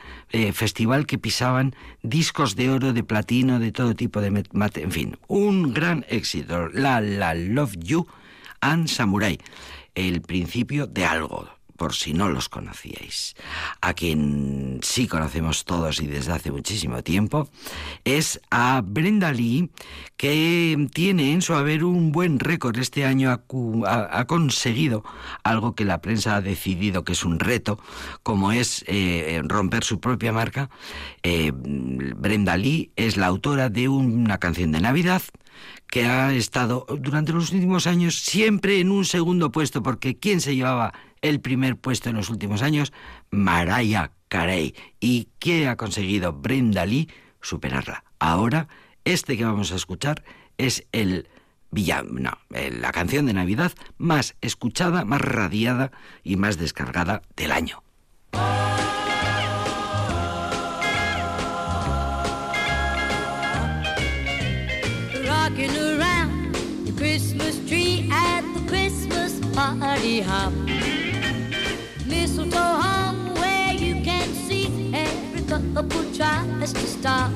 festival 0.54 1.06
que 1.06 1.20
pisaban 1.20 1.76
discos 2.02 2.56
de 2.56 2.72
oro, 2.72 2.94
de 2.94 3.04
platino, 3.04 3.60
de 3.60 3.72
todo 3.72 3.94
tipo 3.94 4.22
de 4.22 4.44
mate, 4.52 4.82
en 4.82 4.92
fin, 4.92 5.18
un 5.28 5.72
gran 5.72 6.04
éxito. 6.10 6.68
La 6.70 7.00
La 7.00 7.36
Love 7.36 7.76
You 7.78 8.08
and 8.66 8.88
Samurai, 8.88 9.38
el 9.94 10.22
principio 10.22 10.88
de 10.88 11.06
algo 11.06 11.48
por 11.78 11.94
si 11.94 12.14
no 12.14 12.30
los 12.30 12.50
conocíais. 12.50 13.36
A 13.82 13.94
quien 13.94 14.80
sí 14.82 15.08
conocemos 15.08 15.66
todos 15.66 16.00
y 16.00 16.08
desde 16.08 16.32
hace 16.32 16.52
muchísimo 16.52 17.04
tiempo 17.04 17.50
es 18.06 18.40
a 18.50 18.82
Brenda 18.84 19.32
Lee, 19.34 19.70
que 20.18 20.88
tiene 20.94 21.34
en 21.34 21.42
su 21.42 21.54
haber 21.54 21.84
un 21.84 22.12
buen 22.12 22.40
récord. 22.40 22.78
Este 22.78 23.06
año 23.06 23.30
ha, 23.30 24.26
conseguido 24.26 25.04
algo 25.44 25.76
que 25.76 25.86
la 25.86 26.02
prensa 26.02 26.38
ha 26.38 26.42
decidido 26.42 27.04
que 27.04 27.12
es 27.12 27.26
un 27.26 27.40
reto, 27.40 27.78
como 28.24 28.52
es 28.52 28.86
eh, 28.88 29.42
romper 29.44 29.84
su 29.84 30.00
propia 30.00 30.32
marca. 30.32 30.70
Eh, 31.24 31.52
Brenda 31.54 32.56
Lee 32.56 32.92
es 32.96 33.18
la 33.18 33.28
autora 33.28 33.70
de 33.70 33.90
una 33.90 34.38
canción 34.38 34.72
de 34.72 34.80
Navidad 34.80 35.22
que 35.88 36.06
ha 36.06 36.34
estado 36.34 36.86
durante 37.00 37.34
los 37.34 37.52
últimos 37.52 37.88
años 37.88 38.16
siempre 38.16 38.80
en 38.80 38.92
un 38.92 39.06
segundo 39.06 39.52
puesto, 39.52 39.84
porque 39.84 40.18
¿quién 40.18 40.42
se 40.42 40.56
llevaba 40.56 40.94
el 41.22 41.42
primer 41.42 41.76
puesto 41.78 42.10
en 42.10 42.16
los 42.16 42.30
últimos 42.30 42.62
años, 42.62 42.94
Mariah 43.32 44.12
Carey. 44.28 44.76
¿Y 45.00 45.30
qué 45.40 45.68
ha 45.68 45.76
conseguido 45.76 46.34
Brenda 46.34 46.86
Lee? 46.86 47.10
Superarla. 47.42 48.04
Ahora, 48.20 48.68
este 49.06 49.38
que 49.38 49.46
vamos 49.46 49.72
a 49.72 49.76
escuchar 49.76 50.24
es 50.58 50.86
el 50.92 51.28
no, 52.14 52.38
la 52.50 52.92
canción 52.94 53.26
de 53.26 53.34
Navidad 53.34 53.74
más 53.98 54.36
escuchada, 54.40 55.04
más 55.04 55.20
radiada 55.20 55.92
y 56.24 56.38
más 56.38 56.58
descargada 56.58 57.22
del 57.36 57.52
año. 57.52 57.84
Hop. 70.22 70.54
mistletoe 72.06 72.58
hung 72.58 73.34
where 73.36 73.74
you 73.74 73.96
can 74.04 74.28
see 74.48 74.92
every 74.94 75.42
couple 75.48 76.04
tries 76.14 76.74
to 76.74 76.88
stop. 76.88 77.32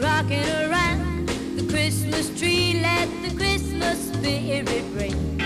Rocking 0.00 0.48
around 0.64 1.28
the 1.56 1.66
Christmas 1.70 2.30
tree, 2.38 2.80
let 2.82 3.08
the 3.22 3.36
Christmas 3.36 4.12
spirit 4.12 4.84
ring. 4.94 5.39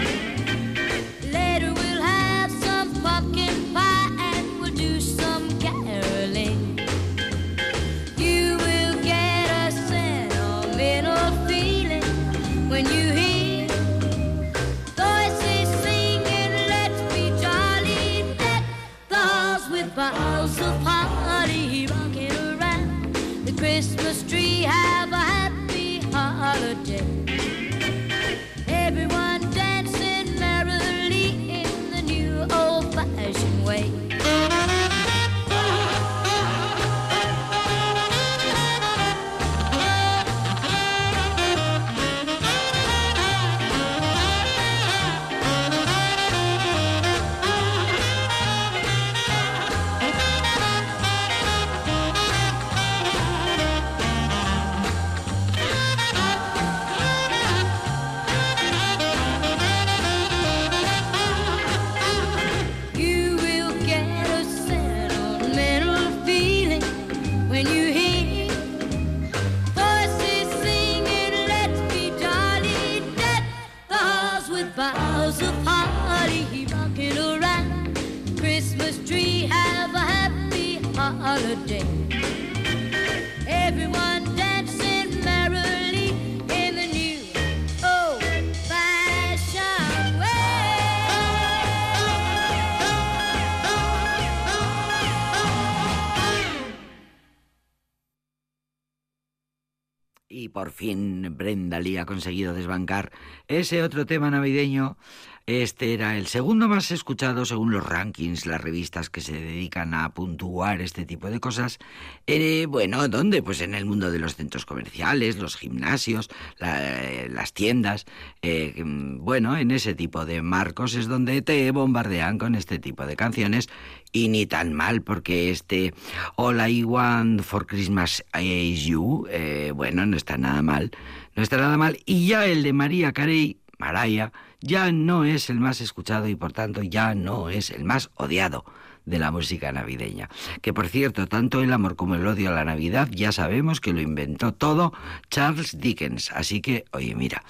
Fin 100.75 101.37
Brenda 101.37 101.79
Lee 101.79 101.99
ha 101.99 102.07
conseguido 102.07 102.53
desbancar 102.53 103.13
ese 103.47 103.83
otro 103.83 104.07
tema 104.07 104.31
navideño 104.31 104.97
este 105.47 105.93
era 105.93 106.17
el 106.17 106.27
segundo 106.27 106.69
más 106.69 106.91
escuchado 106.91 107.45
según 107.45 107.71
los 107.71 107.87
rankings, 107.87 108.47
las 108.47 108.63
revistas 108.63 109.11
que 109.11 109.21
se 109.21 109.33
dedican 109.33 109.93
a 109.93 110.09
puntuar 110.15 110.81
este 110.81 111.05
tipo 111.05 111.29
de 111.29 111.39
cosas. 111.39 111.79
Eh, 112.27 112.65
bueno, 112.67 113.07
¿dónde? 113.09 113.43
Pues 113.43 113.61
en 113.61 113.75
el 113.75 113.85
mundo 113.85 114.11
de 114.11 114.19
los 114.19 114.37
centros 114.37 114.65
comerciales, 114.65 115.37
los 115.37 115.57
gimnasios, 115.57 116.31
las 116.59 117.53
tiendas. 117.53 118.07
Eh, 118.41 118.83
bueno, 118.85 119.55
en 119.59 119.71
ese 119.71 119.95
tipo 119.95 120.25
de 120.25 120.41
marcos 120.41 120.95
es 120.95 121.09
donde 121.09 121.43
te 121.43 121.71
bombardean 121.73 122.39
con 122.39 122.55
este 122.55 122.79
tipo 122.79 123.05
de 123.05 123.17
canciones 123.17 123.69
y 124.13 124.29
ni 124.29 124.47
tan 124.47 124.73
mal 124.73 125.03
porque 125.03 125.51
este 125.51 125.93
All 126.37 126.67
I 126.67 126.85
Want 126.85 127.43
for 127.43 127.67
Christmas 127.67 128.25
is 128.41 128.85
You, 128.85 129.27
eh, 129.29 129.73
bueno, 129.75 130.07
no 130.07 130.17
está 130.17 130.39
nada 130.39 130.63
mal, 130.63 130.91
no 131.37 131.43
está 131.43 131.59
nada 131.59 131.77
mal. 131.77 131.99
Y 132.07 132.29
ya 132.29 132.47
el 132.47 132.63
de 132.63 132.73
María 132.73 133.13
Carey, 133.13 133.59
Maraya, 133.77 134.33
ya 134.65 134.91
no 134.93 135.25
es 135.25 135.51
el 135.51 135.61
más 135.61 135.83
escuchado 135.83 136.27
y 136.27 136.37
por 136.37 136.53
tanto 136.53 136.83
ya 136.83 137.15
no 137.15 137.51
es 137.51 137.71
el 137.71 137.85
más 137.85 138.11
odiado 138.15 138.65
de 139.05 139.19
la 139.19 139.31
música 139.31 139.71
navideña. 139.71 140.31
Que 140.63 140.73
por 140.73 140.89
cierto, 140.89 141.27
tanto 141.27 141.61
el 141.61 141.73
amor 141.73 141.97
como 141.97 142.15
el 142.15 142.27
odio 142.27 142.49
a 142.49 142.55
la 142.55 142.65
Navidad 142.65 143.09
ya 143.11 143.31
sabemos 143.31 143.83
que 143.83 143.93
lo 143.93 144.01
inventó 144.01 144.55
todo 144.55 144.95
Charles 145.29 145.79
Dickens. 145.79 146.33
Así 146.33 146.63
que, 146.63 146.87
oye, 146.93 147.15
mira, 147.15 147.45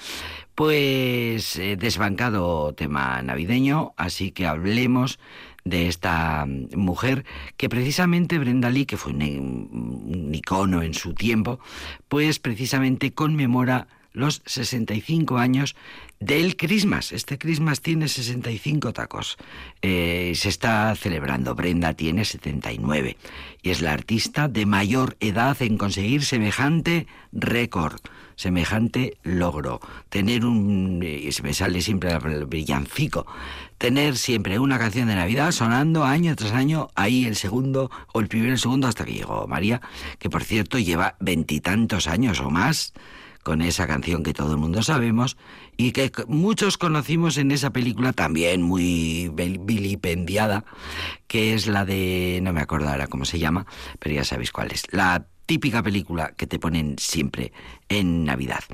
pues 0.57 1.57
eh, 1.57 1.77
desbancado 1.77 2.74
tema 2.74 3.22
navideño, 3.22 3.94
así 3.96 4.33
que 4.33 4.46
hablemos 4.46 5.20
de 5.64 5.87
esta 5.87 6.46
mujer 6.46 7.24
que 7.57 7.68
precisamente 7.68 8.40
Brenda 8.40 8.70
Lee, 8.70 8.87
que 8.87 8.96
fue 8.96 9.12
un, 9.12 9.22
un 9.22 10.35
icono 10.35 10.83
en 10.83 10.94
su 10.94 11.14
tiempo, 11.14 11.61
pues 12.09 12.40
precisamente 12.40 13.14
conmemora 13.14 13.87
los 14.14 14.42
65 14.46 15.37
años 15.37 15.77
del 16.20 16.57
Christmas. 16.57 17.12
Este 17.12 17.37
Christmas 17.37 17.81
tiene 17.83 18.09
65 18.09 18.92
tacos. 18.94 19.37
Eh, 19.83 20.33
se 20.37 20.48
está 20.48 20.94
celebrando. 20.94 21.55
Brenda 21.55 21.92
tiene 21.92 22.24
79 22.24 23.18
y 23.62 23.70
es 23.70 23.83
la 23.83 23.92
artista 23.92 24.48
de 24.48 24.64
mayor 24.64 25.16
edad 25.20 25.61
en 25.61 25.77
conseguir 25.77 26.24
semejante 26.24 27.07
récord, 27.33 28.00
semejante 28.37 29.18
logro. 29.24 29.81
Tener 30.09 30.46
un. 30.46 31.03
Y 31.03 31.33
se 31.33 31.42
me 31.42 31.53
sale 31.53 31.83
siempre 31.83 32.12
el 32.12 32.46
brillancico. 32.46 33.27
Tener 33.79 34.16
siempre 34.16 34.61
una 34.61 34.79
canción 34.79 35.09
de 35.09 35.16
Navidad 35.16 35.50
sonando 35.50 36.05
año 36.05 36.37
tras 36.37 36.53
año, 36.53 36.88
ahí 36.94 37.27
el 37.27 37.35
segundo 37.35 37.90
o 38.12 38.20
el 38.20 38.29
primero 38.29 38.53
el 38.53 38.59
segundo 38.59 38.87
hasta 38.87 39.05
que 39.05 39.12
llegó 39.12 39.46
María, 39.48 39.81
que 40.20 40.31
por 40.31 40.44
cierto 40.44 40.79
lleva 40.79 41.16
veintitantos 41.18 42.07
años 42.07 42.40
o 42.40 42.50
más 42.50 42.94
con 43.44 43.62
esa 43.62 43.87
canción 43.87 44.24
que 44.24 44.35
todo 44.35 44.52
el 44.52 44.59
mundo 44.59 44.83
sabemos 44.83 45.37
y 45.76 45.92
que 45.92 46.11
muchos 46.26 46.78
conocimos 46.78 47.37
en 47.37 47.52
esa 47.52 47.70
película 47.70 48.12
también 48.12 48.62
muy 48.62 49.30
vilipendiada, 49.35 50.64
que 51.28 51.54
es 51.54 51.68
la 51.68 51.85
de, 51.85 52.40
no 52.42 52.52
me 52.52 52.61
acuerdo 52.61 52.88
ahora 52.88 53.07
cómo 53.07 53.24
se 53.24 53.38
llama, 53.38 53.66
pero 54.00 54.16
ya 54.16 54.24
sabéis 54.24 54.50
cuál 54.50 54.72
es, 54.72 54.85
la 54.90 55.26
típica 55.46 55.83
película 55.83 56.33
que 56.37 56.46
te 56.46 56.59
ponen 56.59 56.96
siempre 56.98 57.52
en 57.88 58.24
Navidad. 58.24 58.64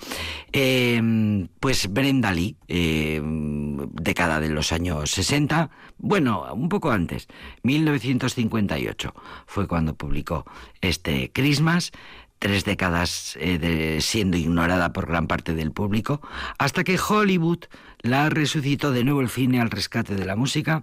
Em, 0.53 1.49
pues 1.59 1.93
Brenda 1.93 2.33
Lee, 2.33 2.57
em, 2.69 3.77
década 3.93 4.41
de 4.41 4.51
los 4.51 4.73
años 4.73 5.11
60, 5.11 5.71
bueno, 5.99 6.47
un 6.55 6.69
poco 6.69 6.93
antes, 6.93 7.27
1958 7.65 9.15
fue 9.47 9.67
cuando 9.67 9.95
publicó 9.95 10.45
este 10.81 11.33
Christmas 11.33 11.93
tres 12.41 12.65
décadas 12.65 13.37
eh, 13.39 13.99
siendo 14.01 14.37
ignorada 14.37 14.93
por 14.93 15.07
gran 15.07 15.29
parte 15.29 15.55
del 15.55 15.71
público, 15.71 16.21
hasta 16.59 16.83
que 16.83 16.99
Hollywood 16.99 17.67
la 18.01 18.31
resucitó 18.31 18.91
de 18.91 19.05
nuevo 19.05 19.21
el 19.21 19.29
cine 19.29 19.61
al 19.61 19.71
rescate 19.71 20.17
de 20.17 20.25
la 20.25 20.37
música, 20.37 20.83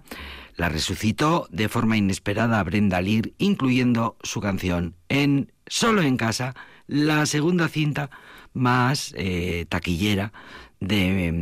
la 0.56 0.68
resucitó 0.68 1.48
de 1.50 1.68
forma 1.68 1.96
inesperada 1.96 2.60
a 2.60 2.64
Brenda 2.64 3.00
Lear, 3.00 3.30
incluyendo 3.38 4.16
su 4.22 4.40
canción 4.40 4.94
en 5.08 5.52
Solo 5.70 6.00
en 6.00 6.16
casa, 6.16 6.54
la 6.86 7.26
segunda 7.26 7.68
cinta 7.68 8.08
más 8.54 9.12
eh, 9.16 9.66
taquillera 9.68 10.32
de 10.80 11.32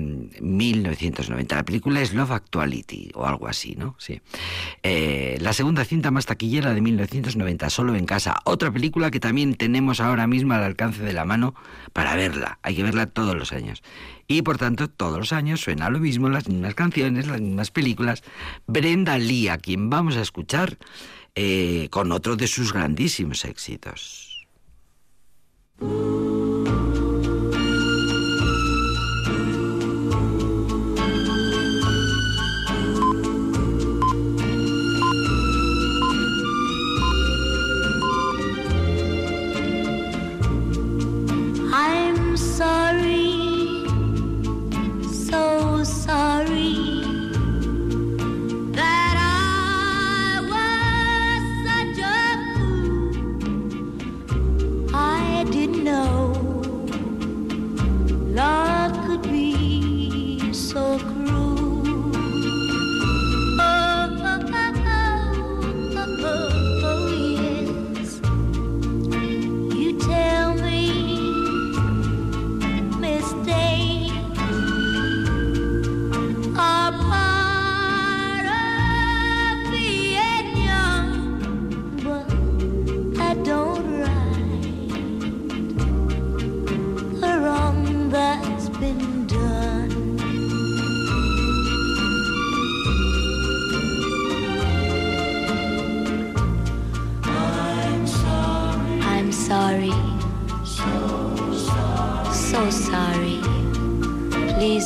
1990. 0.41 1.55
Mm, 1.55 1.59
la 1.59 1.65
película 1.65 2.01
es 2.01 2.15
Love 2.15 2.31
Actuality 2.31 3.11
o 3.15 3.27
algo 3.27 3.49
así, 3.49 3.75
¿no? 3.77 3.95
Sí. 3.99 4.21
Eh, 4.83 5.37
la 5.41 5.53
segunda 5.53 5.85
cinta 5.85 6.11
más 6.11 6.27
taquillera 6.27 6.73
de 6.73 6.81
1990, 6.81 7.71
solo 7.71 7.95
en 7.95 8.07
casa. 8.07 8.37
Otra 8.45 8.71
película 8.71 9.11
que 9.11 9.21
también 9.21 9.55
tenemos 9.55 10.01
ahora 10.01 10.27
mismo 10.27 10.55
al 10.55 10.63
alcance 10.63 11.03
de 11.03 11.13
la 11.13 11.25
mano 11.25 11.55
para 11.93 12.15
verla. 12.17 12.59
Hay 12.63 12.77
que 12.77 12.83
verla 12.83 13.07
todos 13.07 13.37
los 13.37 13.53
años. 13.53 13.83
Y 14.27 14.43
por 14.43 14.59
tanto, 14.59 14.89
todos 14.89 15.19
los 15.19 15.33
años 15.33 15.61
suena 15.61 15.91
lo 15.91 16.01
mismo, 16.01 16.29
las 16.29 16.49
mismas 16.49 16.75
canciones, 16.75 17.27
las 17.27 17.41
mismas 17.41 17.71
películas. 17.71 18.23
Brenda 18.67 19.19
Lee, 19.19 19.49
a 19.49 19.59
quien 19.59 19.91
vamos 19.91 20.17
a 20.17 20.23
escuchar 20.23 20.79
eh, 21.35 21.89
con 21.91 22.11
otro 22.11 22.37
de 22.37 22.47
sus 22.47 22.73
grandísimos 22.73 23.45
éxitos. 23.45 24.47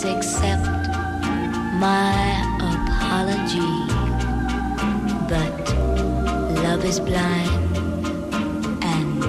please 0.01 0.15
accept 0.15 0.67
my 1.79 2.43
apology. 2.59 3.61
But 5.29 5.75
love 6.63 6.85
is 6.85 7.01
blind, 7.01 7.77
and 8.83 9.25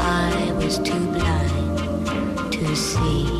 I 0.00 0.52
was 0.58 0.78
too 0.78 1.06
blind 1.12 2.52
to 2.52 2.76
see. 2.76 3.31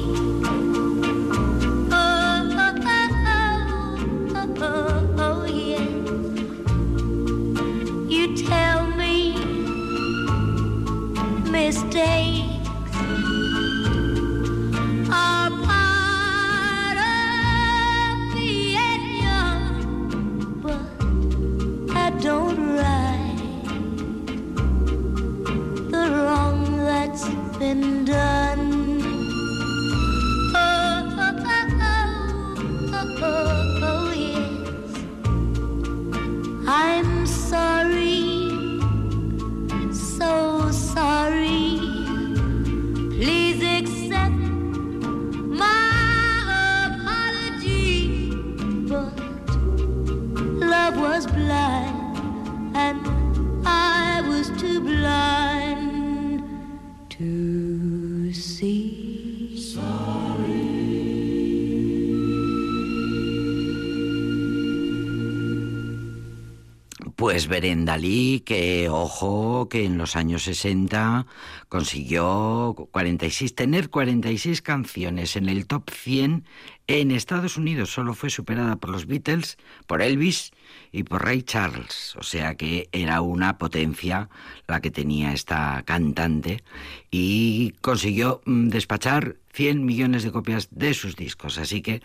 Pues 67.32 67.48
Berenda 67.48 67.96
Lee, 67.96 68.42
que 68.44 68.90
ojo, 68.90 69.66
que 69.70 69.86
en 69.86 69.96
los 69.96 70.16
años 70.16 70.42
60 70.42 71.24
consiguió 71.70 72.76
46, 72.90 73.54
tener 73.54 73.88
46 73.88 74.60
canciones 74.60 75.34
en 75.36 75.48
el 75.48 75.66
top 75.66 75.88
100 75.88 76.44
en 76.88 77.10
Estados 77.10 77.56
Unidos. 77.56 77.90
Solo 77.90 78.12
fue 78.12 78.28
superada 78.28 78.76
por 78.76 78.90
los 78.90 79.06
Beatles, 79.06 79.56
por 79.86 80.02
Elvis 80.02 80.50
y 80.92 81.04
por 81.04 81.24
Ray 81.24 81.40
Charles. 81.40 82.14
O 82.16 82.22
sea 82.22 82.54
que 82.56 82.90
era 82.92 83.22
una 83.22 83.56
potencia 83.56 84.28
la 84.66 84.82
que 84.82 84.90
tenía 84.90 85.32
esta 85.32 85.82
cantante 85.86 86.62
y 87.10 87.72
consiguió 87.80 88.42
mm, 88.44 88.68
despachar 88.68 89.36
100 89.52 89.84
millones 89.84 90.22
de 90.22 90.32
copias 90.32 90.68
de 90.70 90.94
sus 90.94 91.16
discos. 91.16 91.58
Así 91.58 91.82
que, 91.82 92.02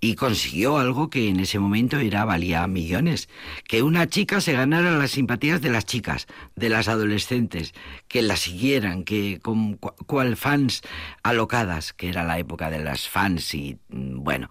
y 0.00 0.14
consiguió 0.14 0.78
algo 0.78 1.10
que 1.10 1.28
en 1.28 1.40
ese 1.40 1.58
momento 1.58 1.98
era, 1.98 2.24
valía 2.24 2.66
millones, 2.66 3.28
que 3.68 3.82
una 3.82 4.08
chica 4.08 4.40
se 4.40 4.52
ganara 4.52 4.90
las 4.92 5.12
simpatías 5.12 5.60
de 5.60 5.70
las 5.70 5.84
chicas, 5.84 6.26
de 6.54 6.68
las 6.68 6.88
adolescentes, 6.88 7.74
que 8.08 8.22
la 8.22 8.36
siguieran, 8.36 9.04
que 9.04 9.40
con 9.42 9.74
cual 9.74 10.36
fans 10.36 10.82
alocadas, 11.22 11.92
que 11.92 12.08
era 12.08 12.24
la 12.24 12.38
época 12.38 12.70
de 12.70 12.82
las 12.82 13.08
fans 13.08 13.54
y 13.54 13.78
mm, 13.88 14.22
bueno, 14.22 14.48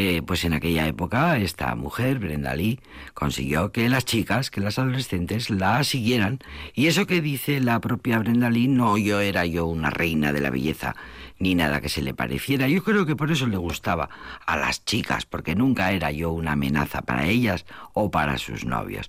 eh, 0.00 0.22
pues 0.22 0.44
en 0.44 0.52
aquella 0.52 0.86
época 0.86 1.38
esta 1.38 1.74
mujer, 1.74 2.20
Brenda 2.20 2.54
Lee, 2.54 2.78
consiguió 3.14 3.72
que 3.72 3.88
las 3.88 4.04
chicas, 4.04 4.48
que 4.48 4.60
las 4.60 4.78
adolescentes 4.78 5.50
la 5.50 5.82
siguieran. 5.82 6.38
Y 6.72 6.86
eso 6.86 7.04
que 7.06 7.20
dice 7.20 7.60
la 7.60 7.80
propia 7.80 8.20
Brenda 8.20 8.48
Lee, 8.48 8.68
no 8.68 8.96
yo 8.96 9.18
era 9.18 9.44
yo 9.44 9.66
una 9.66 9.90
reina 9.90 10.32
de 10.32 10.40
la 10.40 10.50
belleza, 10.50 10.94
ni 11.38 11.54
nada 11.54 11.80
que 11.80 11.88
se 11.88 12.02
le 12.02 12.14
pareciera. 12.14 12.68
Yo 12.68 12.82
creo 12.82 13.06
que 13.06 13.16
por 13.16 13.30
eso 13.30 13.46
le 13.46 13.56
gustaba 13.56 14.08
a 14.46 14.56
las 14.56 14.84
chicas, 14.84 15.26
porque 15.26 15.54
nunca 15.54 15.92
era 15.92 16.10
yo 16.10 16.32
una 16.32 16.52
amenaza 16.52 17.02
para 17.02 17.26
ellas 17.26 17.64
o 17.92 18.10
para 18.10 18.38
sus 18.38 18.64
novios. 18.64 19.08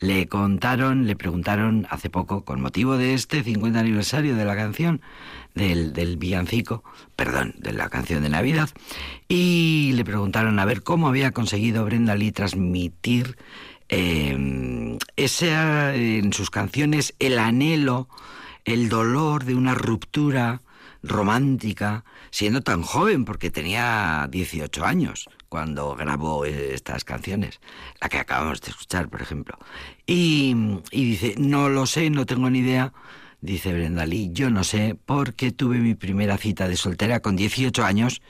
Le 0.00 0.26
contaron, 0.28 1.06
le 1.06 1.16
preguntaron 1.16 1.86
hace 1.90 2.10
poco, 2.10 2.44
con 2.44 2.60
motivo 2.60 2.96
de 2.96 3.14
este 3.14 3.42
50 3.42 3.78
aniversario 3.78 4.36
de 4.36 4.44
la 4.44 4.56
canción, 4.56 5.00
del, 5.54 5.92
del 5.92 6.16
villancico, 6.16 6.84
perdón, 7.16 7.54
de 7.58 7.72
la 7.72 7.88
canción 7.88 8.22
de 8.22 8.28
Navidad, 8.28 8.70
y 9.28 9.92
le 9.94 10.04
preguntaron 10.04 10.58
a 10.58 10.64
ver 10.64 10.82
cómo 10.82 11.08
había 11.08 11.32
conseguido 11.32 11.84
Brenda 11.84 12.14
Lee 12.14 12.32
transmitir 12.32 13.36
eh, 13.88 14.98
ese, 15.16 16.18
en 16.18 16.32
sus 16.32 16.50
canciones 16.50 17.14
el 17.18 17.38
anhelo, 17.38 18.08
el 18.64 18.88
dolor 18.88 19.44
de 19.44 19.54
una 19.54 19.74
ruptura 19.74 20.60
romántica, 21.02 22.04
siendo 22.30 22.60
tan 22.62 22.82
joven, 22.82 23.24
porque 23.24 23.50
tenía 23.50 24.28
18 24.30 24.84
años 24.84 25.28
cuando 25.48 25.94
grabó 25.94 26.44
estas 26.44 27.04
canciones, 27.04 27.60
la 28.00 28.08
que 28.08 28.18
acabamos 28.18 28.60
de 28.60 28.70
escuchar, 28.70 29.08
por 29.08 29.22
ejemplo. 29.22 29.58
Y, 30.06 30.54
y 30.90 31.04
dice, 31.04 31.34
no 31.38 31.68
lo 31.68 31.86
sé, 31.86 32.10
no 32.10 32.26
tengo 32.26 32.50
ni 32.50 32.60
idea 32.60 32.92
Dice 33.40 33.72
Brenda 33.72 34.04
Lee, 34.04 34.30
yo 34.32 34.50
no 34.50 34.64
sé 34.64 34.96
por 34.96 35.34
qué 35.34 35.52
tuve 35.52 35.78
mi 35.78 35.94
primera 35.94 36.36
cita 36.38 36.66
de 36.66 36.74
soltera 36.76 37.20
con 37.20 37.36
18 37.36 37.84
años 37.84 38.20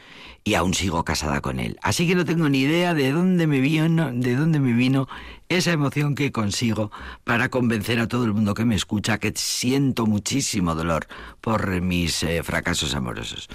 y 0.48 0.54
aún 0.54 0.72
sigo 0.72 1.04
casada 1.04 1.42
con 1.42 1.60
él. 1.60 1.78
Así 1.82 2.08
que 2.08 2.14
no 2.14 2.24
tengo 2.24 2.48
ni 2.48 2.60
idea 2.60 2.94
de 2.94 3.12
dónde 3.12 3.46
me 3.46 3.60
vino, 3.60 4.10
de 4.10 4.34
dónde 4.34 4.60
me 4.60 4.72
vino 4.72 5.06
esa 5.50 5.72
emoción 5.72 6.14
que 6.14 6.32
consigo 6.32 6.90
para 7.24 7.50
convencer 7.50 8.00
a 8.00 8.08
todo 8.08 8.24
el 8.24 8.32
mundo 8.32 8.54
que 8.54 8.64
me 8.64 8.74
escucha 8.74 9.18
que 9.18 9.34
siento 9.36 10.06
muchísimo 10.06 10.74
dolor 10.74 11.06
por 11.42 11.82
mis 11.82 12.22
eh, 12.22 12.42
fracasos 12.42 12.94
amorosos. 12.94 13.46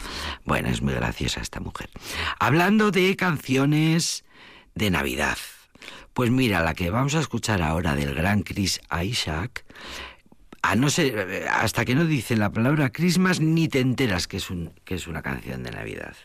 Bueno, 0.45 0.69
es 0.69 0.83
muy 0.83 0.93
graciosa 0.93 1.41
esta 1.41 1.59
mujer. 1.59 1.89
Hablando 2.39 2.91
de 2.91 3.15
canciones 3.15 4.23
de 4.75 4.91
Navidad. 4.91 5.39
Pues 6.13 6.29
mira, 6.29 6.61
la 6.61 6.75
que 6.75 6.91
vamos 6.91 7.15
a 7.15 7.21
escuchar 7.21 7.63
ahora 7.63 7.95
del 7.95 8.13
gran 8.13 8.43
Chris 8.43 8.79
Isaac 9.03 9.65
a 10.61 10.75
no 10.75 10.91
ser, 10.91 11.47
hasta 11.51 11.85
que 11.85 11.95
no 11.95 12.05
dice 12.05 12.35
la 12.35 12.51
palabra 12.51 12.91
Christmas 12.91 13.39
ni 13.39 13.67
te 13.67 13.79
enteras 13.79 14.27
que 14.27 14.37
es, 14.37 14.51
un, 14.51 14.73
que 14.85 14.93
es 14.93 15.07
una 15.07 15.23
canción 15.23 15.63
de 15.63 15.71
Navidad. 15.71 16.15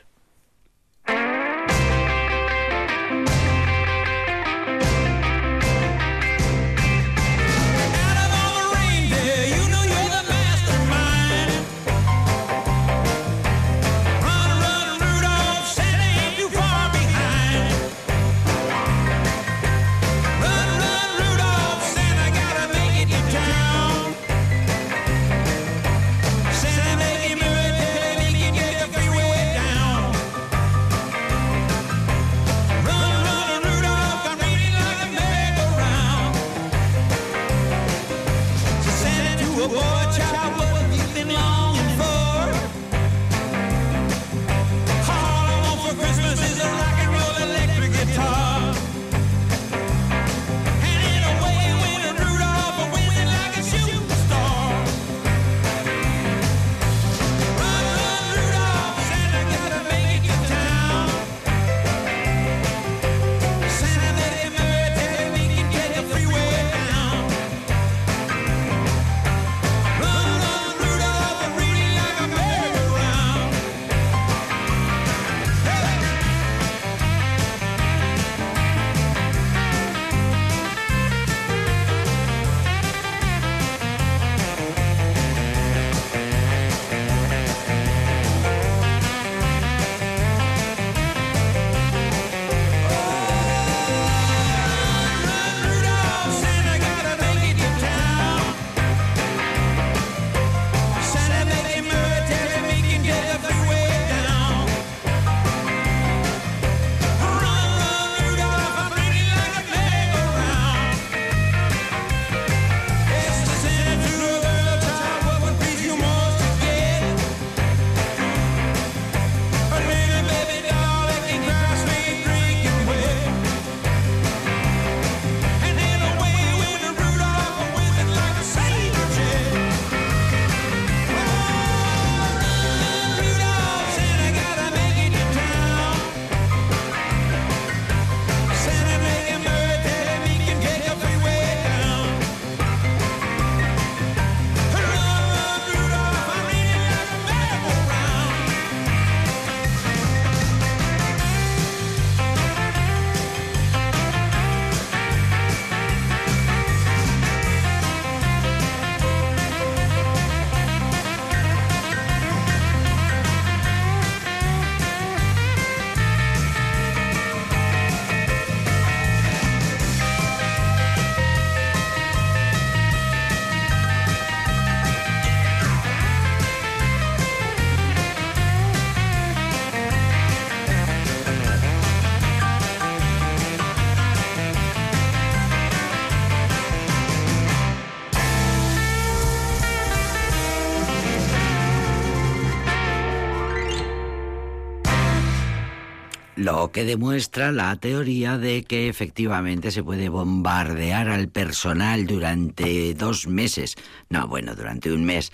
Lo 196.38 196.70
que 196.70 196.84
demuestra 196.84 197.50
la 197.50 197.74
teoría 197.74 198.38
de 198.38 198.62
que 198.62 198.88
efectivamente 198.88 199.72
se 199.72 199.82
puede 199.82 200.08
bombardear 200.08 201.08
al 201.08 201.26
personal 201.28 202.06
durante 202.06 202.94
dos 202.94 203.26
meses, 203.26 203.74
no, 204.08 204.28
bueno, 204.28 204.54
durante 204.54 204.92
un 204.92 205.04
mes, 205.04 205.32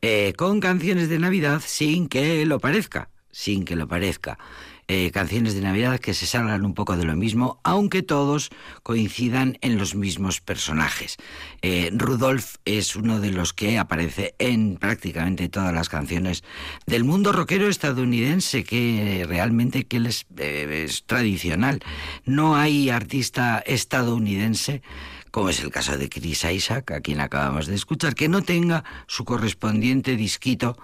eh, 0.00 0.32
con 0.34 0.60
canciones 0.60 1.10
de 1.10 1.18
Navidad 1.18 1.60
sin 1.62 2.08
que 2.08 2.46
lo 2.46 2.58
parezca, 2.58 3.10
sin 3.30 3.66
que 3.66 3.76
lo 3.76 3.86
parezca. 3.86 4.38
Eh, 4.88 5.10
canciones 5.10 5.54
de 5.54 5.62
Navidad 5.62 5.98
que 5.98 6.14
se 6.14 6.26
salgan 6.26 6.64
un 6.64 6.72
poco 6.72 6.96
de 6.96 7.02
lo 7.02 7.16
mismo, 7.16 7.58
aunque 7.64 8.04
todos 8.04 8.50
coincidan 8.84 9.58
en 9.60 9.78
los 9.78 9.96
mismos 9.96 10.40
personajes. 10.40 11.16
Eh, 11.60 11.90
Rudolf 11.92 12.54
es 12.64 12.94
uno 12.94 13.18
de 13.18 13.32
los 13.32 13.52
que 13.52 13.78
aparece 13.78 14.36
en 14.38 14.76
prácticamente 14.76 15.48
todas 15.48 15.74
las 15.74 15.88
canciones 15.88 16.44
del 16.86 17.02
mundo 17.02 17.32
rockero 17.32 17.66
estadounidense, 17.66 18.62
que 18.62 19.26
realmente 19.28 19.86
que 19.86 19.96
es, 19.96 20.24
eh, 20.36 20.84
es 20.86 21.04
tradicional. 21.04 21.80
No 22.24 22.54
hay 22.54 22.88
artista 22.88 23.58
estadounidense 23.66 24.82
como 25.36 25.50
es 25.50 25.60
el 25.60 25.70
caso 25.70 25.98
de 25.98 26.08
Chris 26.08 26.44
Isaac, 26.44 26.92
a 26.92 27.02
quien 27.02 27.20
acabamos 27.20 27.66
de 27.66 27.74
escuchar, 27.74 28.14
que 28.14 28.26
no 28.26 28.40
tenga 28.40 28.84
su 29.06 29.26
correspondiente 29.26 30.16
disquito 30.16 30.78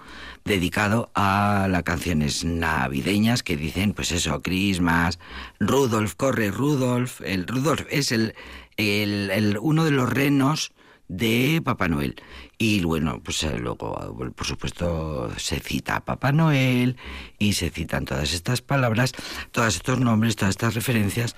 dedicado 0.45 1.09
a 1.15 1.65
las 1.71 1.81
canciones 1.81 2.45
navideñas 2.45 3.41
que 3.41 3.57
dicen, 3.57 3.93
pues 3.93 4.11
eso, 4.11 4.43
Christmas, 4.43 5.17
Rudolf, 5.59 6.13
corre 6.13 6.51
Rudolf. 6.51 7.21
El 7.21 7.47
Rudolf 7.47 7.87
es 7.89 8.11
el, 8.11 8.35
el, 8.77 9.31
el 9.31 9.57
uno 9.59 9.85
de 9.85 9.91
los 9.91 10.07
renos 10.07 10.71
de 11.07 11.59
Papá 11.65 11.87
Noel. 11.87 12.21
Y 12.57 12.83
bueno, 12.83 13.19
pues 13.23 13.43
eh, 13.43 13.57
luego, 13.57 14.15
por 14.35 14.45
supuesto, 14.45 15.31
se 15.37 15.59
cita 15.59 15.97
a 15.97 16.05
Papá 16.05 16.31
Noel 16.31 16.97
y 17.39 17.53
se 17.53 17.69
citan 17.69 18.05
todas 18.05 18.33
estas 18.33 18.61
palabras, 18.61 19.11
todos 19.51 19.75
estos 19.75 19.99
nombres, 19.99 20.35
todas 20.35 20.51
estas 20.51 20.75
referencias. 20.75 21.35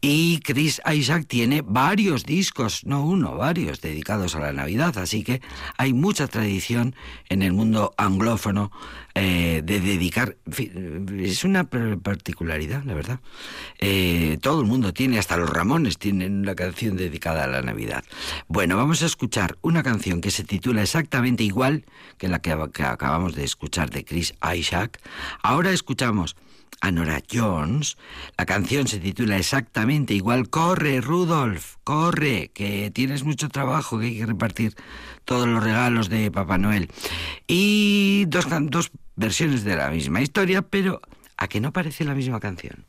Y 0.00 0.40
Chris 0.40 0.82
Isaac 0.92 1.26
tiene 1.28 1.62
varios 1.62 2.24
discos, 2.24 2.84
no 2.84 3.04
uno, 3.04 3.36
varios, 3.36 3.80
dedicados 3.80 4.34
a 4.34 4.40
la 4.40 4.52
Navidad. 4.52 4.98
Así 4.98 5.22
que 5.22 5.40
hay 5.78 5.92
mucha 5.92 6.26
tradición 6.26 6.94
en 7.28 7.42
el 7.42 7.52
mundo 7.52 7.94
anglófono 7.96 8.70
eh, 9.18 9.62
de 9.64 9.80
dedicar. 9.80 10.36
es 11.18 11.44
una 11.44 11.64
particularidad, 11.64 12.84
la 12.84 12.92
verdad. 12.92 13.20
Eh, 13.78 14.36
todo 14.42 14.60
el 14.60 14.66
mundo 14.66 14.92
tiene, 14.92 15.18
hasta 15.18 15.38
los 15.38 15.48
Ramones 15.48 15.96
tienen 15.96 16.40
una 16.40 16.54
canción 16.54 16.98
dedicada 16.98 17.44
a 17.44 17.46
la 17.46 17.62
Navidad. 17.62 18.04
Bueno, 18.46 18.76
vamos 18.76 19.02
a 19.02 19.06
escuchar 19.06 19.56
una 19.62 19.82
canción 19.82 20.20
que 20.20 20.30
se 20.30 20.44
titula 20.44 20.82
exactamente 20.82 21.44
igual 21.44 21.86
que 22.18 22.28
la 22.28 22.40
que, 22.40 22.54
que 22.74 22.82
acabamos 22.82 23.34
de 23.34 23.44
escuchar 23.44 23.88
de 23.88 24.04
Chris 24.04 24.34
Isaac. 24.54 25.00
Ahora 25.42 25.70
escuchamos 25.70 26.36
a 26.80 26.90
Nora 26.90 27.22
Jones. 27.30 27.96
La 28.36 28.46
canción 28.46 28.86
se 28.86 28.98
titula 28.98 29.36
exactamente 29.38 30.14
igual. 30.14 30.48
Corre, 30.48 31.00
Rudolf, 31.00 31.76
corre, 31.84 32.50
que 32.54 32.90
tienes 32.90 33.24
mucho 33.24 33.48
trabajo, 33.48 33.98
que 33.98 34.06
hay 34.06 34.18
que 34.18 34.26
repartir 34.26 34.74
todos 35.24 35.46
los 35.46 35.62
regalos 35.62 36.08
de 36.08 36.30
Papá 36.30 36.58
Noel. 36.58 36.90
Y 37.46 38.24
dos, 38.28 38.46
dos 38.62 38.90
versiones 39.16 39.64
de 39.64 39.76
la 39.76 39.90
misma 39.90 40.20
historia, 40.20 40.62
pero 40.62 41.00
a 41.36 41.48
que 41.48 41.60
no 41.60 41.72
parece 41.72 42.04
la 42.04 42.14
misma 42.14 42.40
canción. 42.40 42.84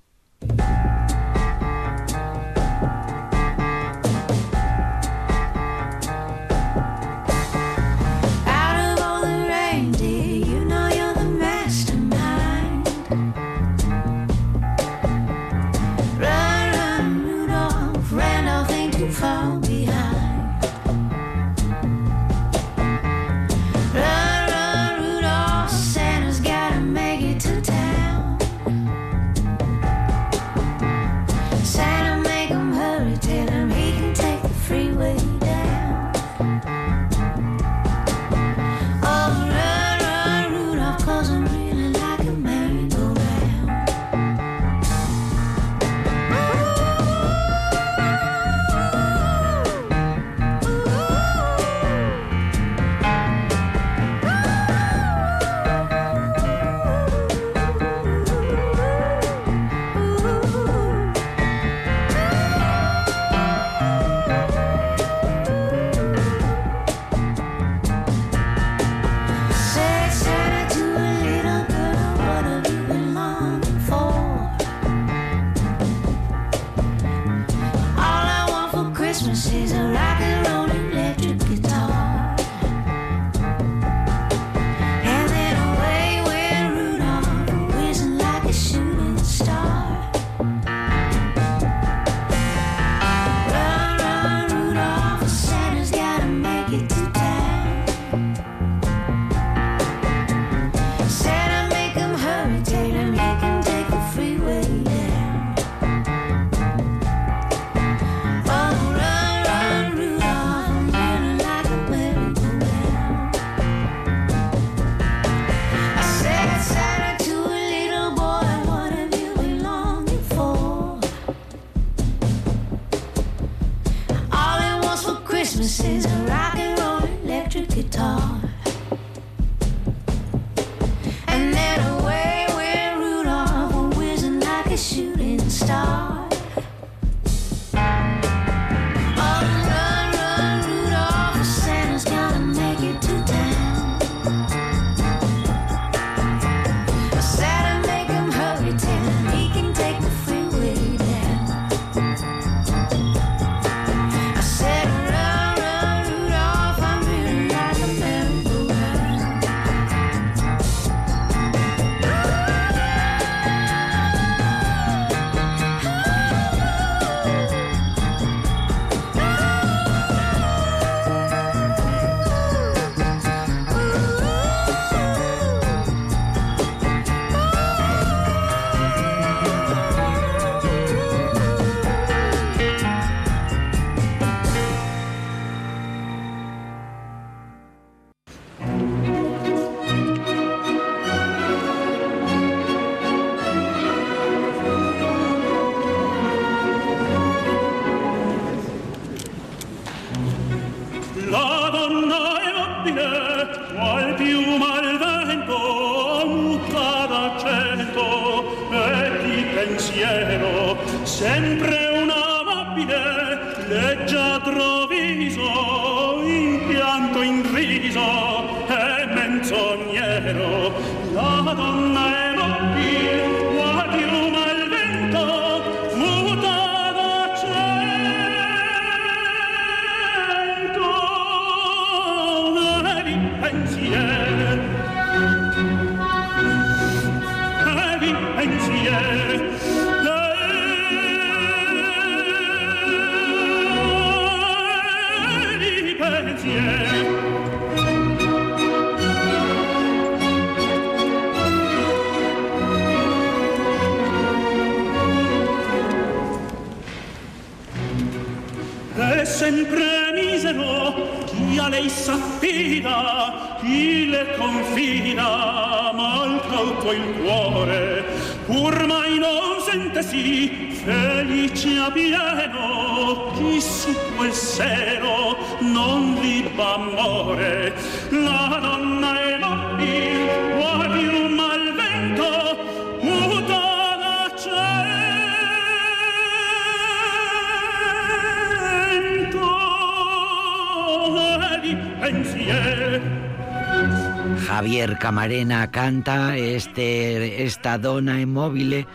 Javier 294.47 294.97
Camarena 294.97 295.72
canta 295.72 296.38
este, 296.38 297.43
esta 297.43 297.78
dona 297.78 298.22
inmóvil 298.22 298.86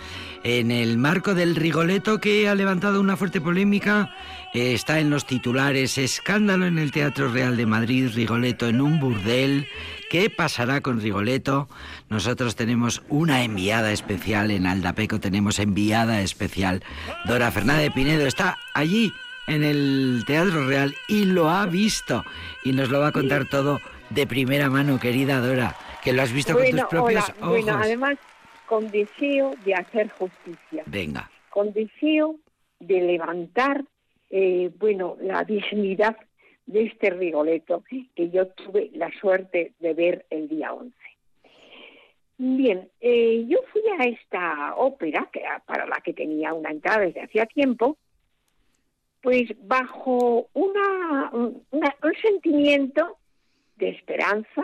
en 0.45 0.71
el 0.71 0.99
marco 0.99 1.35
del 1.35 1.55
Rigoletto 1.55 2.21
que 2.21 2.49
ha 2.49 2.55
levantado 2.55 3.01
una 3.01 3.17
fuerte 3.17 3.41
polémica. 3.41 4.15
Está 4.55 4.99
en 4.99 5.11
los 5.11 5.27
titulares 5.27 5.99
Escándalo 5.99 6.67
en 6.67 6.79
el 6.79 6.91
Teatro 6.91 7.31
Real 7.31 7.57
de 7.57 7.67
Madrid, 7.67 8.11
Rigoletto 8.15 8.67
en 8.67 8.81
un 8.81 8.99
burdel. 8.99 9.69
¿Qué 10.11 10.29
pasará 10.29 10.81
con 10.81 11.01
Rigoletto? 11.01 11.69
Nosotros 12.11 12.57
tenemos 12.57 13.03
una 13.09 13.45
enviada 13.45 13.93
especial 13.93 14.51
en 14.51 14.67
Aldapeco, 14.67 15.21
tenemos 15.21 15.59
enviada 15.59 16.21
especial. 16.21 16.83
Dora 17.27 17.51
Fernández 17.51 17.93
Pinedo 17.95 18.27
está 18.27 18.59
allí 18.75 19.13
en 19.47 19.65
el 19.65 20.25
Teatro 20.27 20.67
Real 20.67 20.95
y 21.09 21.25
lo 21.25 21.49
ha 21.49 21.67
visto 21.67 22.25
y 22.65 22.73
nos 22.73 22.91
lo 22.91 23.01
va 23.01 23.09
a 23.09 23.13
contar 23.13 23.49
todo 23.49 23.81
de 24.11 24.27
primera 24.27 24.69
mano, 24.71 24.99
querida 25.01 25.41
Dora, 25.41 25.75
que 26.03 26.13
lo 26.13 26.23
has 26.23 26.33
visto 26.33 26.55
con 26.55 26.71
tus 26.71 26.85
propios 26.85 27.29
hola. 27.29 27.37
ojos. 27.41 27.49
Bueno, 27.51 27.79
además, 27.83 28.19
con 28.67 28.91
deseo 28.91 29.55
de 29.65 29.75
hacer 29.75 30.11
justicia, 30.11 30.85
Venga, 30.87 31.31
con 31.51 31.73
deseo 31.73 32.37
de 32.79 33.01
levantar, 33.01 33.85
eh, 34.31 34.71
bueno, 34.79 35.17
la 35.21 35.45
dignidad 35.45 36.17
de 36.67 36.85
este 36.85 37.11
Rigoletto 37.11 37.85
que 38.15 38.31
yo 38.31 38.49
tuve 38.49 38.91
la 38.95 39.11
suerte 39.21 39.73
de 39.81 39.95
ver 39.95 40.27
el 40.31 40.49
día 40.49 40.73
11. 40.73 40.95
Bien, 42.39 42.89
eh, 43.01 43.45
yo 43.47 43.59
fui 43.73 43.83
a 43.99 44.05
esta 44.05 44.75
ópera, 44.77 45.29
que, 45.33 45.43
para 45.67 45.87
la 45.87 46.01
que 46.01 46.13
tenía 46.13 46.53
una 46.53 46.71
entrada 46.71 47.01
desde 47.01 47.23
hacía 47.23 47.47
tiempo, 47.47 47.99
pues 49.23 49.45
bajo 49.63 50.49
una, 50.53 51.31
un- 51.33 51.65
una- 51.71 51.97
un 52.03 52.15
sentimiento 52.21 53.19
de 53.77 53.91
esperanza, 53.91 54.63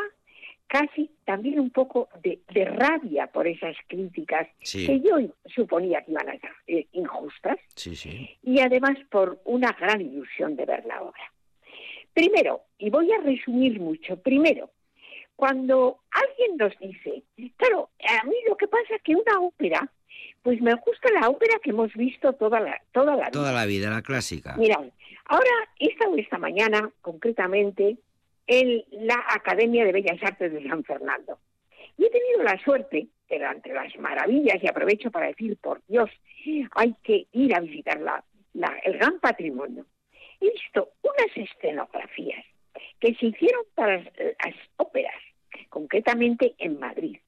casi 0.67 1.11
también 1.25 1.59
un 1.61 1.71
poco 1.71 2.09
de, 2.23 2.41
de 2.53 2.65
rabia 2.67 3.29
por 3.29 3.47
esas 3.47 3.75
críticas 3.87 4.47
Sí. 4.61 4.87
que 4.87 5.01
yo 5.01 5.17
suponía 5.55 6.03
que 6.03 6.11
iban 6.13 6.29
a 6.29 6.39
ser 6.39 6.51
eh, 6.67 6.87
injustas 6.93 7.57
sí, 7.75 7.97
sí. 7.97 8.29
y 8.43 8.61
además 8.61 8.97
por 9.11 9.41
una 9.45 9.73
gran 9.81 10.01
ilusión 10.03 10.57
de 10.57 10.67
ver 10.67 10.85
la 10.85 11.01
obra. 11.03 11.33
Primero, 12.13 12.63
y 12.79 12.91
voy 12.91 13.11
a 13.13 13.21
resumir 13.21 13.81
mucho, 13.81 14.21
primero, 14.21 14.71
cuando 15.39 16.01
alguien 16.11 16.57
nos 16.57 16.77
dice, 16.81 17.23
claro, 17.59 17.91
a 18.21 18.25
mí 18.25 18.35
lo 18.49 18.57
que 18.57 18.67
pasa 18.67 18.97
es 18.97 19.03
que 19.03 19.15
una 19.15 19.39
ópera, 19.39 19.89
pues 20.43 20.61
me 20.61 20.75
gusta 20.75 21.09
la 21.13 21.29
ópera 21.29 21.61
que 21.63 21.71
hemos 21.71 21.95
visto 21.95 22.33
toda 22.33 22.59
la, 22.59 22.77
toda 22.91 23.13
la 23.13 23.17
vida. 23.27 23.31
Toda 23.31 23.53
la 23.53 23.65
vida, 23.65 23.89
la 23.89 24.03
clásica. 24.03 24.57
Mirad, 24.57 24.87
ahora 25.27 25.51
he 25.79 25.91
estado 25.91 26.17
esta 26.17 26.39
mañana, 26.39 26.91
concretamente, 27.03 27.99
en 28.49 28.83
la 28.91 29.15
Academia 29.29 29.85
de 29.85 29.93
Bellas 29.93 30.21
Artes 30.25 30.53
de 30.53 30.69
San 30.69 30.83
Fernando. 30.83 31.39
Y 31.97 32.07
he 32.07 32.11
tenido 32.11 32.43
la 32.43 32.59
suerte, 32.65 33.07
pero 33.29 33.49
entre 33.49 33.75
las 33.75 33.97
maravillas, 33.97 34.61
y 34.61 34.67
aprovecho 34.67 35.13
para 35.13 35.29
decir, 35.29 35.57
por 35.59 35.81
Dios, 35.87 36.11
hay 36.73 36.97
que 37.05 37.29
ir 37.31 37.55
a 37.55 37.61
visitar 37.61 38.01
la- 38.01 38.25
la- 38.55 38.77
el 38.83 38.99
gran 38.99 39.21
patrimonio. 39.21 39.87
He 40.41 40.51
visto 40.51 40.91
unas 41.03 41.37
escenografías 41.37 42.45
que 42.99 43.15
se 43.15 43.27
hicieron 43.27 43.63
para 43.77 43.99
las, 43.99 44.07
las 44.17 44.55
óperas, 44.79 45.15
concretamente 45.69 46.55
en 46.59 46.79
Madrid, 46.79 47.19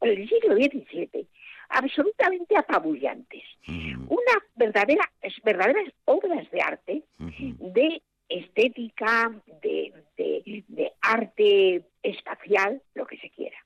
en 0.00 0.10
el 0.10 0.28
siglo 0.28 0.54
XVII, 0.54 1.26
absolutamente 1.68 2.56
apabullantes. 2.56 3.42
Ujú, 3.68 4.14
una 4.14 4.34
verdadera, 4.54 5.10
es- 5.22 5.40
verdaderas 5.42 5.92
obras 6.04 6.50
de 6.50 6.60
arte, 6.60 7.02
de 7.18 8.02
estética, 8.28 9.32
de, 9.62 9.92
de- 10.16 10.64
de 10.68 10.92
arte 11.00 11.84
espacial, 12.02 12.82
lo 12.94 13.06
que 13.06 13.16
se 13.18 13.30
quiera. 13.30 13.56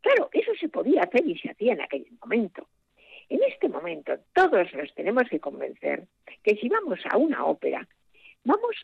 Claro, 0.00 0.28
eso 0.32 0.52
se 0.58 0.68
podía 0.68 1.02
hacer 1.02 1.26
y 1.26 1.38
se 1.38 1.50
hacía 1.50 1.72
en 1.74 1.80
aquel 1.82 2.06
momento. 2.20 2.68
En 3.28 3.40
este 3.44 3.68
momento 3.68 4.12
todos 4.34 4.72
nos 4.74 4.92
tenemos 4.94 5.24
que 5.28 5.40
convencer 5.40 6.06
que 6.42 6.56
si 6.56 6.68
vamos 6.68 6.98
a 7.08 7.16
una 7.16 7.44
ópera, 7.44 7.86
vamos, 8.44 8.74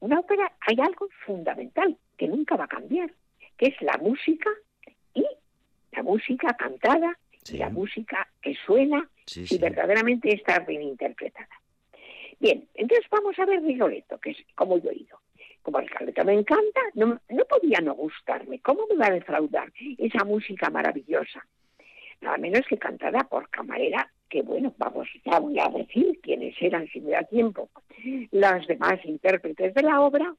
una 0.00 0.20
ópera 0.20 0.52
hay 0.60 0.76
algo 0.80 1.08
fundamental 1.26 1.96
que 2.16 2.28
nunca 2.28 2.56
va 2.56 2.64
a 2.64 2.68
cambiar, 2.68 3.12
que 3.56 3.66
es 3.66 3.82
la 3.82 3.98
música 4.00 4.50
y 5.14 5.24
la 5.92 6.02
música 6.02 6.54
cantada, 6.54 7.18
Sí. 7.44 7.56
y 7.56 7.58
la 7.58 7.70
música 7.70 8.28
que 8.40 8.54
suena 8.64 9.08
Sí, 9.26 9.42
y 9.42 9.46
sí. 9.48 9.58
verdaderamente 9.58 10.32
está 10.32 10.60
bien 10.60 10.82
interpretada. 10.82 11.48
Bien, 12.38 12.68
entonces 12.74 13.04
vamos 13.10 13.36
a 13.38 13.44
ver 13.46 13.60
Rigoletto, 13.62 14.18
que 14.18 14.30
es 14.30 14.36
como 14.54 14.78
yo 14.78 14.90
he 14.90 14.96
ido. 14.98 15.18
Como 15.62 15.80
Rigoletto 15.80 16.24
me 16.24 16.34
encanta, 16.34 16.80
no, 16.94 17.20
no 17.28 17.44
podía 17.46 17.78
no 17.80 17.94
gustarme. 17.94 18.60
¿Cómo 18.60 18.86
me 18.88 18.96
va 18.96 19.06
a 19.06 19.10
defraudar 19.12 19.72
esa 19.98 20.24
música 20.24 20.70
maravillosa? 20.70 21.44
Nada 22.20 22.38
menos 22.38 22.62
que 22.68 22.78
cantada 22.78 23.24
por 23.24 23.48
Camarera, 23.48 24.08
que 24.28 24.42
bueno, 24.42 24.72
vamos, 24.78 25.08
ya 25.24 25.38
voy 25.40 25.58
a 25.58 25.68
decir 25.68 26.20
quiénes 26.22 26.54
eran 26.60 26.86
si 26.88 27.00
me 27.00 27.10
da 27.10 27.24
tiempo, 27.24 27.70
las 28.30 28.66
demás 28.68 29.04
intérpretes 29.04 29.74
de 29.74 29.82
la 29.82 30.00
obra. 30.00 30.32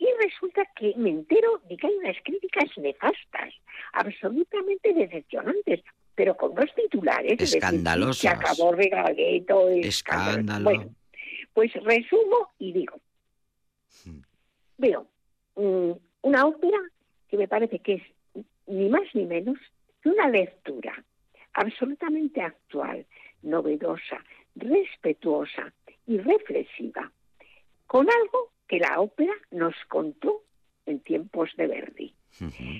Y 0.00 0.06
resulta 0.18 0.62
que 0.74 0.94
me 0.96 1.10
entero 1.10 1.60
de 1.68 1.76
que 1.76 1.86
hay 1.86 1.94
unas 1.94 2.16
críticas 2.24 2.64
nefastas, 2.78 3.54
absolutamente 3.92 4.92
decepcionantes, 4.94 5.82
pero 6.14 6.36
con 6.36 6.54
dos 6.54 6.74
titulares. 6.74 7.36
decir, 7.38 7.58
Escandalosas. 7.58 8.16
Se 8.16 8.28
acabó 8.28 8.72
Rigoletto, 8.72 9.68
Escándalo. 9.68 10.64
Bueno, 10.64 10.94
pues 11.52 11.72
resumo 11.84 12.50
y 12.58 12.72
digo, 12.72 12.96
Mm. 14.04 14.20
veo 14.78 15.06
mm, 15.56 15.90
una 16.22 16.46
ópera 16.46 16.78
que 17.28 17.36
me 17.36 17.48
parece 17.48 17.80
que 17.80 17.94
es 17.94 18.44
ni 18.66 18.88
más 18.88 19.02
ni 19.14 19.26
menos 19.26 19.58
que 20.02 20.08
una 20.08 20.28
lectura 20.28 21.04
absolutamente 21.54 22.40
actual, 22.40 23.04
novedosa, 23.42 24.24
respetuosa 24.54 25.72
y 26.06 26.18
reflexiva, 26.18 27.10
con 27.86 28.08
algo 28.08 28.52
que 28.70 28.78
la 28.78 29.00
ópera 29.00 29.32
nos 29.50 29.74
contó 29.88 30.44
en 30.86 31.00
tiempos 31.00 31.50
de 31.56 31.66
Verdi. 31.66 32.14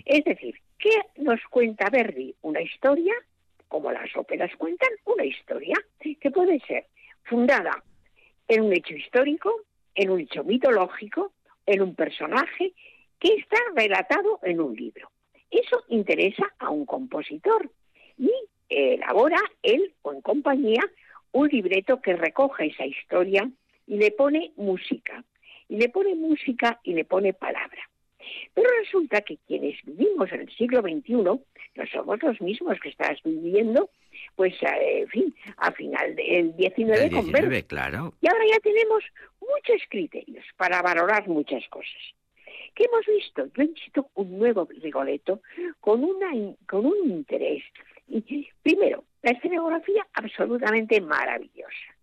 Es 0.05 0.25
decir, 0.25 0.55
¿qué 0.79 0.97
nos 1.17 1.41
cuenta 1.51 1.91
Verdi? 1.91 2.33
Una 2.43 2.63
historia, 2.63 3.13
como 3.67 3.91
las 3.91 4.09
óperas 4.17 4.55
cuentan, 4.57 4.91
una 5.05 5.25
historia 5.25 5.75
que 5.99 6.31
puede 6.31 6.61
ser 6.61 6.87
fundada 7.25 7.83
en 8.47 8.63
un 8.63 8.73
hecho 8.73 8.95
histórico, 8.95 9.53
en 9.97 10.11
un 10.11 10.21
hecho 10.21 10.45
mitológico 10.45 11.33
en 11.67 11.83
un 11.83 11.97
personaje 11.97 12.73
que 13.19 13.35
está 13.35 13.59
relatado 13.75 14.39
en 14.45 14.61
un 14.61 14.77
libro. 14.77 15.11
Eso 15.51 15.83
interesa 15.89 16.55
a 16.61 16.71
un 16.71 16.87
compositor 16.87 17.69
y 18.17 18.31
elabora 18.69 19.41
él 19.65 19.93
o 20.03 20.13
en 20.13 20.21
compañía 20.21 20.83
un 21.33 21.49
libreto 21.49 22.01
que 22.01 22.15
recoge 22.15 22.67
esa 22.67 22.87
historia 22.87 23.51
y 23.89 23.97
le 23.97 24.13
pone 24.13 24.53
música, 24.57 25.25
y 25.71 25.77
le 25.77 25.89
pone 25.89 26.15
música 26.15 26.79
y 26.83 26.93
le 26.93 27.05
pone 27.05 27.33
palabra. 27.33 27.81
Pero 28.53 28.69
resulta 28.81 29.23
que 29.23 29.39
quienes 29.47 29.77
vivimos 29.85 30.31
en 30.33 30.41
el 30.43 30.51
siglo 30.57 30.83
XXI 30.83 31.15
no 31.15 31.87
somos 31.93 32.23
los 32.23 32.41
mismos 32.41 32.79
que 32.81 32.91
estás 32.91 33.19
viviendo, 33.25 33.89
pues, 34.35 34.53
eh, 34.63 35.03
en 35.03 35.09
fin, 35.09 35.35
a 35.57 35.73
final 35.73 36.15
del 36.17 36.53
XIX 36.57 37.01
El 37.01 37.11
con 37.11 37.25
19, 37.25 37.49
Bergson. 37.49 37.69
claro. 37.69 38.15
Y 38.21 38.29
ahora 38.29 38.45
ya 38.51 38.59
tenemos 38.61 39.03
muchos 39.41 39.83
criterios 39.89 40.45
para 40.57 40.83
valorar 40.83 41.29
muchas 41.29 41.67
cosas. 41.69 42.03
¿Qué 42.75 42.85
hemos 42.85 43.07
visto? 43.07 43.47
Yo 43.55 43.63
he 43.63 43.67
visto 43.69 44.11
un 44.15 44.39
nuevo 44.39 44.69
Rigoletto 44.83 45.41
con, 45.81 46.05
una, 46.05 46.31
con 46.69 46.87
un 46.87 47.11
interés. 47.11 47.63
Y, 48.09 48.49
primero, 48.63 49.05
la 49.23 49.31
escenografía 49.33 50.07
absolutamente 50.15 51.01
maravillosa, 51.01 51.95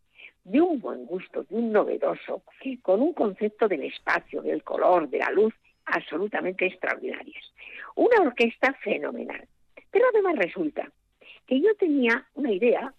de 0.47 0.61
un 0.61 0.79
buen 0.79 1.05
gusto, 1.05 1.43
de 1.43 1.55
un 1.55 1.73
novedoso, 1.73 2.41
con 2.81 3.01
un 3.01 3.13
concepto 3.13 3.67
del 3.67 3.83
espacio, 3.83 4.41
del 4.41 4.63
color, 4.63 5.09
de 5.09 5.17
la 5.17 5.29
luz, 5.31 5.53
absolutamente 5.85 6.65
extraordinarias. 6.65 7.43
Una 7.95 8.21
orquesta 8.21 8.73
fenomenal. 8.81 9.45
Pero 9.91 10.05
además 10.13 10.37
resulta 10.37 10.89
que 11.45 11.59
yo 11.59 11.75
tenía 11.75 12.25
una 12.35 12.51
idea 12.51 12.93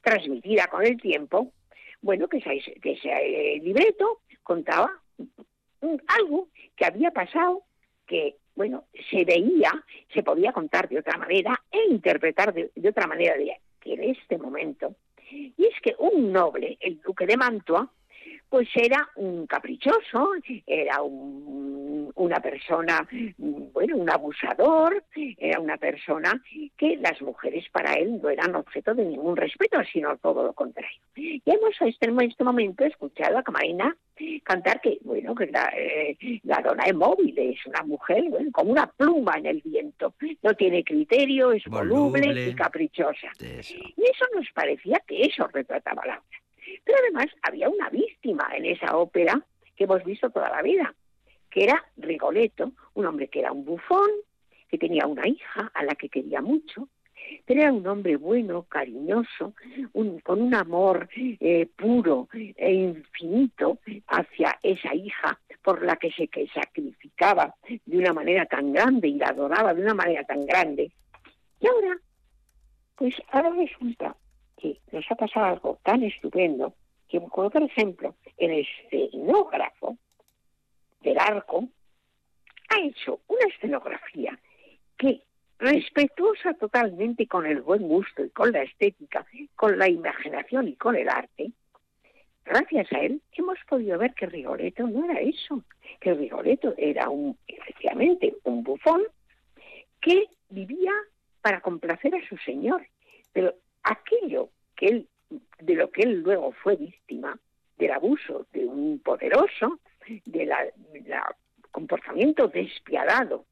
transmitida 0.00 0.68
con 0.68 0.86
el 0.86 0.98
tiempo, 0.98 1.52
bueno, 2.00 2.28
que 2.28 2.38
ese, 2.38 2.72
que 2.80 2.92
ese 2.92 3.10
eh, 3.10 3.60
libreto 3.62 4.20
contaba 4.42 4.90
algo 6.06 6.48
que 6.76 6.86
había 6.86 7.10
pasado, 7.10 7.64
que, 8.06 8.36
bueno, 8.54 8.84
se 9.10 9.24
veía, 9.26 9.70
se 10.14 10.22
podía 10.22 10.52
contar 10.52 10.88
de 10.88 10.98
otra 10.98 11.18
manera 11.18 11.60
e 11.70 11.90
interpretar 11.90 12.54
de, 12.54 12.70
de 12.74 12.88
otra 12.88 13.06
manera 13.06 13.34
que 13.80 13.92
en 13.92 14.04
este 14.04 14.38
momento. 14.38 14.94
Y 15.30 15.54
es 15.58 15.80
que 15.82 15.94
un 15.98 16.32
noble, 16.32 16.78
el 16.80 17.00
duque 17.00 17.26
de 17.26 17.36
Mantua, 17.36 17.90
pues 18.48 18.68
era 18.74 19.08
un 19.16 19.46
caprichoso, 19.46 20.30
era 20.66 21.02
un- 21.02 22.10
una 22.14 22.40
persona, 22.40 23.06
bueno, 23.38 23.96
un 23.96 24.10
abusador, 24.10 25.04
era 25.36 25.60
una 25.60 25.76
persona 25.76 26.40
que 26.76 26.96
las 26.96 27.20
mujeres 27.22 27.66
para 27.70 27.94
él 27.94 28.20
no 28.22 28.30
eran 28.30 28.54
objeto 28.56 28.94
de 28.94 29.04
ningún 29.04 29.36
respeto, 29.36 29.78
sino 29.92 30.16
todo 30.16 30.42
lo 30.44 30.52
contrario. 30.52 30.98
Y 31.14 31.42
hemos 31.44 31.74
este- 31.80 32.08
en 32.08 32.20
este 32.22 32.44
momento 32.44 32.84
escuchado 32.84 33.38
a 33.38 33.42
Camarina 33.42 33.94
cantar 34.42 34.80
que, 34.80 34.98
bueno, 35.02 35.32
que 35.34 35.46
la, 35.46 35.70
eh, 35.76 36.16
la 36.42 36.60
dona 36.60 36.84
es 36.84 36.94
móvil, 36.94 37.38
es 37.38 37.64
una 37.66 37.82
mujer 37.84 38.24
bueno, 38.30 38.50
como 38.52 38.72
una 38.72 38.86
pluma 38.90 39.34
en 39.38 39.46
el 39.46 39.62
viento, 39.64 40.14
no 40.42 40.54
tiene 40.54 40.82
criterio, 40.82 41.52
es 41.52 41.64
voluble, 41.66 42.22
Voluble. 42.22 42.48
y 42.48 42.54
caprichosa. 42.54 43.28
Eso. 43.40 43.74
Y 43.96 44.02
eso 44.02 44.24
nos 44.34 44.46
parecía 44.52 45.00
que 45.06 45.22
eso 45.22 45.46
retrataba 45.52 46.02
la 46.06 46.14
obra. 46.14 46.37
Pero 46.88 47.00
además 47.02 47.26
había 47.42 47.68
una 47.68 47.90
víctima 47.90 48.48
en 48.56 48.64
esa 48.64 48.96
ópera 48.96 49.44
que 49.76 49.84
hemos 49.84 50.02
visto 50.04 50.30
toda 50.30 50.48
la 50.48 50.62
vida, 50.62 50.94
que 51.50 51.64
era 51.64 51.84
Rigoletto, 51.98 52.72
un 52.94 53.04
hombre 53.04 53.28
que 53.28 53.40
era 53.40 53.52
un 53.52 53.66
bufón, 53.66 54.08
que 54.70 54.78
tenía 54.78 55.06
una 55.06 55.28
hija 55.28 55.70
a 55.74 55.84
la 55.84 55.94
que 55.96 56.08
quería 56.08 56.40
mucho, 56.40 56.88
pero 57.44 57.60
era 57.60 57.72
un 57.74 57.86
hombre 57.86 58.16
bueno, 58.16 58.62
cariñoso, 58.62 59.52
con 60.22 60.40
un 60.40 60.54
amor 60.54 61.10
eh, 61.14 61.68
puro 61.76 62.30
e 62.32 62.72
infinito 62.72 63.80
hacia 64.06 64.58
esa 64.62 64.94
hija 64.94 65.38
por 65.62 65.82
la 65.82 65.96
que 65.96 66.10
se 66.12 66.28
que 66.28 66.48
sacrificaba 66.48 67.54
de 67.84 67.98
una 67.98 68.14
manera 68.14 68.46
tan 68.46 68.72
grande 68.72 69.08
y 69.08 69.18
la 69.18 69.26
adoraba 69.26 69.74
de 69.74 69.82
una 69.82 69.92
manera 69.94 70.24
tan 70.24 70.46
grande. 70.46 70.90
Y 71.60 71.66
ahora, 71.66 71.98
pues 72.96 73.14
ahora 73.30 73.50
resulta 73.50 74.16
que 74.60 74.78
nos 74.92 75.04
ha 75.10 75.14
pasado 75.14 75.46
algo 75.46 75.78
tan 75.82 76.02
estupendo 76.02 76.74
que, 77.08 77.20
por 77.20 77.62
ejemplo, 77.62 78.14
el 78.36 78.66
escenógrafo 78.66 79.96
del 81.00 81.18
arco 81.18 81.68
ha 82.68 82.80
hecho 82.80 83.20
una 83.28 83.46
escenografía 83.54 84.38
que 84.96 85.22
respetuosa 85.58 86.54
totalmente 86.54 87.26
con 87.26 87.46
el 87.46 87.62
buen 87.62 87.82
gusto 87.82 88.24
y 88.24 88.30
con 88.30 88.52
la 88.52 88.62
estética, 88.62 89.26
con 89.56 89.78
la 89.78 89.88
imaginación 89.88 90.68
y 90.68 90.76
con 90.76 90.96
el 90.96 91.08
arte, 91.08 91.52
gracias 92.44 92.92
a 92.92 93.00
él 93.00 93.20
hemos 93.32 93.58
podido 93.68 93.98
ver 93.98 94.14
que 94.14 94.26
Rigoletto 94.26 94.86
no 94.86 95.04
era 95.04 95.20
eso, 95.20 95.64
que 96.00 96.14
Rigoletto 96.14 96.74
era 96.76 97.08
un, 97.08 97.36
efectivamente, 97.46 98.36
un 98.44 98.62
bufón 98.62 99.02
que 100.00 100.26
vivía 100.50 100.92
para 101.42 101.60
complacer 101.60 102.14
a 102.14 102.28
su 102.28 102.36
señor, 102.38 102.86
pero 103.32 103.54
aquello 103.82 104.50
que 104.76 104.86
él, 104.86 105.08
de 105.60 105.74
lo 105.74 105.90
que 105.90 106.02
él 106.02 106.22
luego 106.22 106.52
fue 106.52 106.76
víctima, 106.76 107.38
del 107.78 107.92
abuso 107.92 108.46
de 108.52 108.66
un 108.66 108.98
poderoso, 108.98 109.78
del 110.24 110.50
comportamiento 111.70 112.48
despiadado 112.48 113.44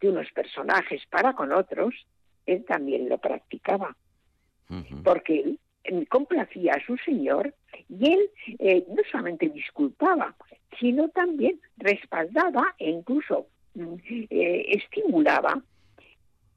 de 0.00 0.08
unos 0.08 0.30
personajes 0.32 1.02
para 1.06 1.34
con 1.34 1.52
otros, 1.52 1.94
él 2.46 2.64
también 2.64 3.08
lo 3.08 3.18
practicaba, 3.18 3.96
porque 5.02 5.40
él 5.40 5.60
eh, 5.84 6.06
complacía 6.06 6.74
a 6.74 6.86
su 6.86 6.96
señor 6.98 7.54
y 7.88 8.12
él 8.12 8.30
eh, 8.58 8.84
no 8.88 9.02
solamente 9.10 9.48
disculpaba, 9.48 10.34
sino 10.78 11.08
también 11.08 11.60
respaldaba 11.76 12.74
e 12.78 12.90
incluso 12.90 13.46
mm, 13.74 13.94
eh, 14.30 14.64
estimulaba 14.68 15.62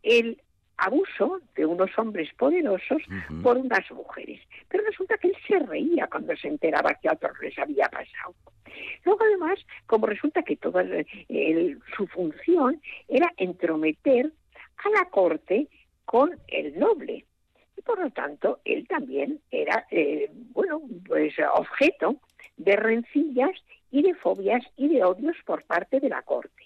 el 0.04 0.42
abuso 0.78 1.42
de 1.56 1.66
unos 1.66 1.92
hombres 1.98 2.34
poderosos 2.34 3.02
por 3.42 3.58
unas 3.58 3.90
mujeres. 3.92 4.42
Pero 4.70 4.84
resulta 4.86 5.18
que 5.18 5.28
él 5.30 5.38
se 5.48 5.60
reía 5.60 6.08
cuando 6.08 6.36
se 6.36 6.48
enteraba 6.48 6.96
que 6.96 7.10
a 7.10 7.14
otros 7.14 7.34
les 7.42 7.58
había 7.60 7.88
pasado. 7.90 8.36
Luego, 9.06 9.24
además, 9.24 9.60
como 9.86 10.08
resulta 10.08 10.42
que 10.44 10.56
toda 10.56 10.82
el- 10.82 11.06
el- 11.30 11.80
su 11.96 12.08
función 12.08 12.82
era 13.08 13.32
entrometer 13.38 14.32
a 14.78 14.90
la 14.90 15.10
corte 15.10 15.68
con 16.06 16.38
el 16.48 16.78
noble. 16.80 17.26
Y 17.78 17.82
por 17.82 18.00
lo 18.00 18.10
tanto, 18.12 18.60
él 18.66 18.88
también 18.88 19.40
era, 19.52 19.86
eh, 19.92 20.30
bueno, 20.54 20.82
pues 21.08 21.34
objeto 21.54 22.18
de 22.58 22.76
rencillas 22.76 23.52
y 23.92 24.02
de 24.02 24.14
fobias 24.16 24.64
y 24.76 24.88
de 24.90 25.04
odios 25.04 25.38
por 25.46 25.64
parte 25.66 26.00
de 26.00 26.10
la 26.10 26.22
corte. 26.24 26.63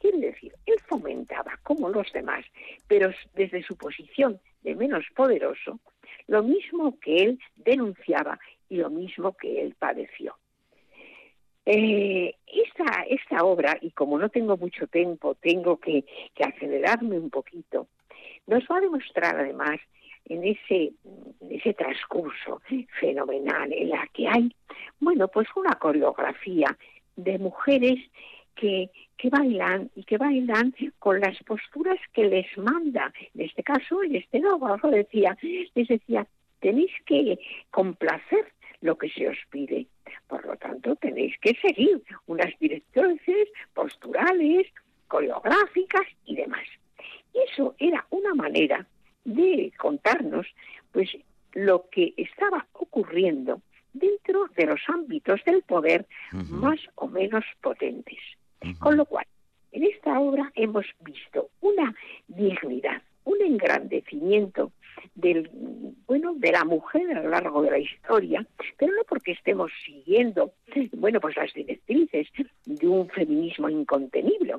Quiere 0.00 0.18
decir, 0.18 0.52
él 0.66 0.76
fomentaba, 0.86 1.58
como 1.62 1.88
los 1.88 2.12
demás, 2.12 2.44
pero 2.86 3.10
desde 3.34 3.62
su 3.62 3.76
posición 3.76 4.40
de 4.62 4.74
menos 4.74 5.04
poderoso, 5.14 5.80
lo 6.26 6.42
mismo 6.42 6.98
que 7.00 7.16
él 7.18 7.38
denunciaba 7.56 8.38
y 8.68 8.76
lo 8.76 8.90
mismo 8.90 9.36
que 9.36 9.62
él 9.62 9.74
padeció. 9.78 10.36
Eh, 11.64 12.36
esta, 12.46 13.02
esta 13.08 13.44
obra, 13.44 13.76
y 13.80 13.90
como 13.90 14.18
no 14.18 14.28
tengo 14.28 14.56
mucho 14.56 14.86
tiempo, 14.86 15.34
tengo 15.34 15.78
que, 15.78 16.04
que 16.34 16.44
acelerarme 16.44 17.18
un 17.18 17.30
poquito, 17.30 17.88
nos 18.46 18.64
va 18.70 18.76
a 18.76 18.80
demostrar 18.80 19.36
además 19.36 19.80
en 20.26 20.44
ese, 20.44 20.92
en 21.40 21.50
ese 21.52 21.74
transcurso 21.74 22.60
fenomenal 23.00 23.72
en 23.72 23.90
la 23.90 24.06
que 24.12 24.28
hay, 24.28 24.54
bueno, 25.00 25.28
pues 25.28 25.48
una 25.56 25.74
coreografía 25.74 26.76
de 27.16 27.38
mujeres 27.38 27.98
que, 28.56 28.90
que 29.16 29.30
bailan 29.30 29.90
y 29.94 30.04
que 30.04 30.18
bailan 30.18 30.74
con 30.98 31.20
las 31.20 31.36
posturas 31.44 31.98
que 32.12 32.24
les 32.24 32.46
manda. 32.58 33.12
En 33.34 33.42
este 33.42 33.62
caso, 33.62 34.02
el 34.02 34.16
escenógrafo 34.16 34.90
decía, 34.90 35.36
les 35.42 35.88
decía, 35.88 36.26
tenéis 36.60 36.90
que 37.04 37.38
complacer 37.70 38.52
lo 38.80 38.96
que 38.98 39.08
se 39.10 39.28
os 39.28 39.38
pide. 39.50 39.86
Por 40.28 40.44
lo 40.44 40.56
tanto, 40.56 40.96
tenéis 40.96 41.34
que 41.40 41.54
seguir 41.60 42.02
unas 42.26 42.52
directrices 42.58 43.48
posturales, 43.74 44.66
coreográficas 45.08 46.06
y 46.24 46.36
demás. 46.36 46.66
Y 47.32 47.38
eso 47.50 47.74
era 47.78 48.06
una 48.10 48.34
manera 48.34 48.86
de 49.24 49.72
contarnos, 49.76 50.46
pues, 50.92 51.10
lo 51.52 51.88
que 51.90 52.12
estaba 52.16 52.66
ocurriendo 52.72 53.62
dentro 53.92 54.46
de 54.56 54.66
los 54.66 54.80
ámbitos 54.88 55.42
del 55.44 55.62
poder 55.62 56.06
más 56.32 56.78
o 56.96 57.08
menos 57.08 57.44
potentes. 57.62 58.18
Con 58.78 58.96
lo 58.96 59.04
cual, 59.04 59.26
en 59.72 59.84
esta 59.84 60.18
obra 60.18 60.50
hemos 60.54 60.86
visto 61.00 61.50
una 61.60 61.94
dignidad, 62.28 63.02
un 63.24 63.40
engrandecimiento 63.42 64.72
del 65.14 65.50
bueno 66.06 66.34
de 66.34 66.52
la 66.52 66.64
mujer 66.64 67.10
a 67.10 67.22
lo 67.22 67.28
largo 67.28 67.62
de 67.62 67.70
la 67.70 67.78
historia, 67.78 68.46
pero 68.78 68.92
no 68.92 69.02
porque 69.04 69.32
estemos 69.32 69.70
siguiendo 69.84 70.52
bueno 70.92 71.20
pues 71.20 71.36
las 71.36 71.52
directrices 71.52 72.28
de 72.64 72.88
un 72.88 73.08
feminismo 73.08 73.68
incontenible, 73.68 74.54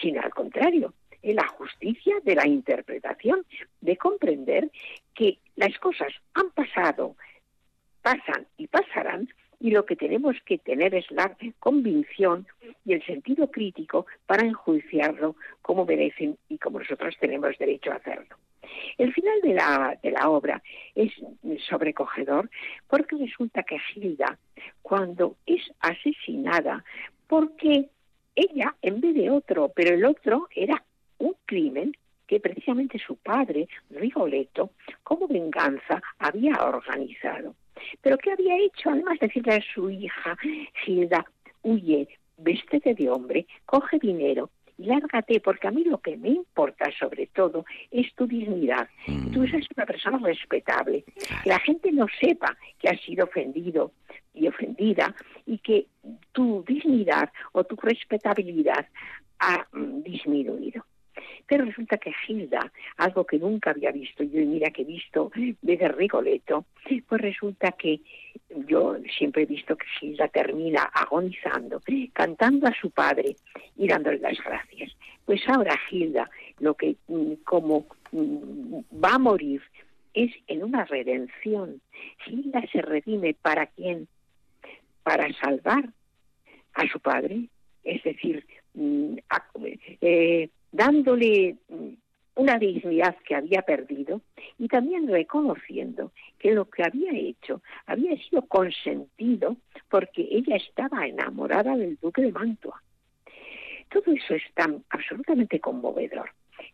sino 0.00 0.22
al 0.22 0.30
contrario, 0.30 0.94
en 1.22 1.36
la 1.36 1.48
justicia 1.48 2.16
de 2.22 2.34
la 2.34 2.46
interpretación, 2.46 3.44
de 3.80 3.96
comprender 3.96 4.70
que 5.14 5.38
las 5.56 5.76
cosas 5.78 6.12
han 6.34 6.50
pasado, 6.50 7.16
pasan 8.02 8.46
y 8.58 8.66
pasarán, 8.66 9.28
y 9.58 9.70
lo 9.70 9.86
que 9.86 9.96
tenemos 9.96 10.36
que 10.44 10.58
tener 10.58 10.94
es 10.94 11.10
la 11.10 11.34
convicción 11.58 12.46
y 12.84 12.92
el 12.92 13.04
sentido 13.04 13.50
crítico 13.50 14.06
para 14.26 14.46
enjuiciarlo 14.46 15.36
como 15.62 15.84
merecen 15.84 16.36
y 16.48 16.58
como 16.58 16.78
nosotros 16.78 17.16
tenemos 17.18 17.56
derecho 17.58 17.92
a 17.92 17.96
hacerlo. 17.96 18.36
El 18.98 19.12
final 19.12 19.40
de 19.42 19.54
la, 19.54 19.98
de 20.02 20.10
la 20.10 20.28
obra 20.30 20.62
es 20.94 21.12
sobrecogedor 21.68 22.50
porque 22.88 23.16
resulta 23.16 23.62
que 23.62 23.78
Gilda, 23.78 24.38
cuando 24.82 25.36
es 25.46 25.62
asesinada, 25.80 26.84
porque 27.26 27.88
ella 28.34 28.74
en 28.82 29.00
vez 29.00 29.14
de 29.14 29.30
otro, 29.30 29.70
pero 29.74 29.94
el 29.94 30.04
otro 30.04 30.48
era 30.54 30.82
un 31.18 31.34
crimen 31.46 31.96
que 32.26 32.40
precisamente 32.40 32.98
su 32.98 33.16
padre, 33.16 33.68
Rigoletto, 33.90 34.70
como 35.02 35.28
venganza, 35.28 36.02
había 36.18 36.54
organizado. 36.64 37.54
Pero 38.00 38.18
¿qué 38.18 38.32
había 38.32 38.56
hecho? 38.58 38.90
Además 38.90 39.18
de 39.18 39.26
decirle 39.26 39.54
a 39.54 39.74
su 39.74 39.90
hija, 39.90 40.36
Gilda, 40.84 41.24
huye, 41.62 42.08
véstete 42.36 42.94
de 42.94 43.10
hombre, 43.10 43.46
coge 43.66 43.98
dinero 43.98 44.50
y 44.76 44.86
lárgate, 44.86 45.40
porque 45.40 45.68
a 45.68 45.70
mí 45.70 45.84
lo 45.84 45.98
que 45.98 46.16
me 46.16 46.30
importa 46.30 46.90
sobre 46.98 47.28
todo 47.28 47.64
es 47.90 48.12
tu 48.14 48.26
dignidad. 48.26 48.88
Mm. 49.06 49.30
Tú 49.30 49.44
eres 49.44 49.66
una 49.76 49.86
persona 49.86 50.18
respetable. 50.18 51.04
Que 51.42 51.48
la 51.48 51.60
gente 51.60 51.92
no 51.92 52.06
sepa 52.20 52.56
que 52.78 52.88
has 52.88 53.00
sido 53.00 53.24
ofendido 53.26 53.92
y 54.32 54.48
ofendida 54.48 55.14
y 55.46 55.58
que 55.58 55.86
tu 56.32 56.64
dignidad 56.66 57.30
o 57.52 57.64
tu 57.64 57.76
respetabilidad 57.76 58.86
ha 59.38 59.66
mm, 59.72 60.02
disminuido. 60.02 60.84
Pero 61.46 61.64
resulta 61.64 61.98
que 61.98 62.12
Gilda, 62.26 62.72
algo 62.96 63.24
que 63.24 63.38
nunca 63.38 63.70
había 63.70 63.90
visto 63.92 64.22
yo, 64.24 64.40
y 64.40 64.46
mira 64.46 64.70
que 64.70 64.82
he 64.82 64.84
visto 64.86 65.30
desde 65.62 65.88
Rigoletto, 65.88 66.64
pues 67.08 67.20
resulta 67.20 67.72
que 67.72 68.00
yo 68.66 68.96
siempre 69.18 69.42
he 69.42 69.46
visto 69.46 69.76
que 69.76 69.86
Gilda 69.98 70.28
termina 70.28 70.82
agonizando, 70.82 71.80
cantando 72.12 72.66
a 72.66 72.74
su 72.80 72.90
padre 72.90 73.36
y 73.76 73.88
dándole 73.88 74.18
las 74.18 74.38
gracias. 74.42 74.92
Pues 75.24 75.40
ahora 75.48 75.76
Gilda, 75.88 76.30
lo 76.60 76.74
que 76.74 76.96
mm, 77.08 77.32
como 77.44 77.86
mm, 78.12 78.78
va 79.02 79.14
a 79.14 79.18
morir 79.18 79.62
es 80.12 80.30
en 80.46 80.62
una 80.62 80.84
redención. 80.84 81.80
Gilda 82.24 82.62
se 82.70 82.82
redime 82.82 83.34
para 83.34 83.66
quién? 83.66 84.06
Para 85.02 85.32
salvar 85.34 85.84
a 86.74 86.88
su 86.88 87.00
padre, 87.00 87.48
es 87.82 88.02
decir, 88.02 88.46
mm, 88.74 89.16
a- 89.30 89.44
eh, 90.00 90.48
dándole 90.74 91.56
mm, 91.68 91.88
una 92.34 92.58
dignidad 92.58 93.16
que 93.24 93.36
había 93.36 93.62
perdido 93.62 94.20
y 94.58 94.66
también 94.66 95.06
reconociendo 95.06 96.10
que 96.38 96.52
lo 96.52 96.68
que 96.68 96.82
había 96.82 97.12
hecho 97.12 97.62
había 97.86 98.16
sido 98.16 98.42
consentido 98.42 99.56
porque 99.88 100.26
ella 100.30 100.56
estaba 100.56 101.06
enamorada 101.06 101.76
del 101.76 101.96
duque 102.02 102.22
de 102.22 102.32
Mantua. 102.32 102.82
Todo 103.88 104.12
eso 104.12 104.34
es 104.34 104.42
tan 104.54 104.82
absolutamente 104.90 105.60
conmovedor. 105.60 106.30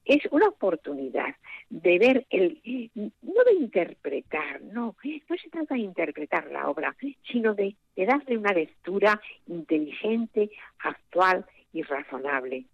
Es 0.06 0.22
una 0.30 0.48
oportunidad 0.48 1.34
de 1.68 1.98
ver 1.98 2.26
el, 2.30 2.90
no 2.94 3.44
de 3.44 3.52
interpretar, 3.60 4.62
no, 4.62 4.96
no 5.28 5.36
se 5.36 5.50
trata 5.50 5.74
de 5.74 5.80
interpretar 5.80 6.50
la 6.50 6.70
obra, 6.70 6.96
sino 7.30 7.54
de, 7.54 7.76
de 7.96 8.06
darle 8.06 8.38
una 8.38 8.54
lectura 8.54 9.20
inteligente, 9.46 10.50
actual 10.78 11.44
y 11.74 11.82
razonable 11.82 12.64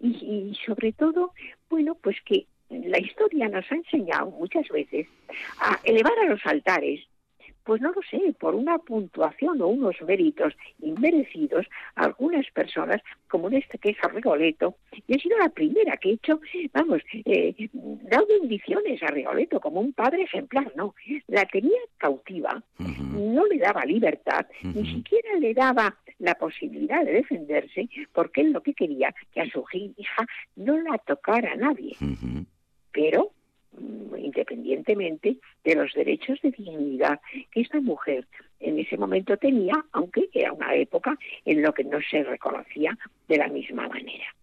y, 0.00 0.08
y 0.08 0.58
sobre 0.66 0.92
todo, 0.92 1.32
bueno, 1.68 1.96
pues 2.00 2.16
que 2.24 2.46
la 2.70 2.98
historia 2.98 3.48
nos 3.48 3.70
ha 3.70 3.74
enseñado 3.76 4.30
muchas 4.30 4.68
veces 4.68 5.06
a 5.60 5.78
elevar 5.84 6.18
a 6.18 6.30
los 6.30 6.44
altares, 6.44 7.00
pues 7.66 7.80
no 7.80 7.90
lo 7.90 8.00
sé, 8.08 8.32
por 8.38 8.54
una 8.54 8.78
puntuación 8.78 9.60
o 9.60 9.66
unos 9.66 10.00
méritos 10.02 10.54
inmerecidos 10.80 11.66
a 11.96 12.04
algunas 12.04 12.48
personas, 12.52 13.02
como 13.28 13.48
en 13.48 13.54
este 13.54 13.78
que 13.78 13.90
es 13.90 13.96
Rigoletto, 14.14 14.76
y 15.06 15.14
he 15.14 15.18
sido 15.18 15.36
la 15.38 15.48
primera 15.48 15.96
que 15.96 16.10
he 16.10 16.12
hecho, 16.12 16.40
vamos, 16.72 17.02
eh, 17.12 17.68
dado 17.72 18.26
bendiciones 18.40 19.02
a 19.02 19.08
Rigoletto 19.08 19.60
como 19.60 19.80
un 19.80 19.92
padre 19.92 20.22
ejemplar, 20.22 20.72
no, 20.76 20.94
la 21.26 21.44
tenía 21.46 21.80
cautiva, 21.98 22.62
no 22.78 23.46
le 23.46 23.58
daba 23.58 23.84
libertad, 23.84 24.46
ni 24.62 24.86
siquiera 24.86 25.36
le 25.40 25.52
daba 25.52 25.96
la 26.18 26.34
posibilidad 26.34 27.04
de 27.04 27.12
defenderse, 27.12 27.88
porque 28.12 28.40
él 28.40 28.52
lo 28.52 28.62
que 28.62 28.74
quería, 28.74 29.14
que 29.32 29.40
a 29.40 29.50
su 29.50 29.64
hija 29.72 30.26
no 30.56 30.78
la 30.80 30.98
tocara 30.98 31.56
nadie, 31.56 31.96
pero 32.92 33.32
mm, 33.72 34.16
independientemente 34.16 35.38
de 35.64 35.74
los 35.74 35.92
derechos 35.94 36.40
de 36.42 36.50
dignidad 36.50 37.20
que 37.50 37.60
esta 37.60 37.80
mujer 37.80 38.26
en 38.60 38.78
ese 38.78 38.96
momento 38.96 39.36
tenía, 39.36 39.84
aunque 39.92 40.28
era 40.32 40.52
una 40.52 40.74
época 40.74 41.18
en 41.44 41.62
lo 41.62 41.72
que 41.74 41.84
no 41.84 41.98
se 42.10 42.22
reconocía 42.22 42.96
de 43.28 43.36
la 43.36 43.48
misma 43.48 43.88
manera. 43.88 44.34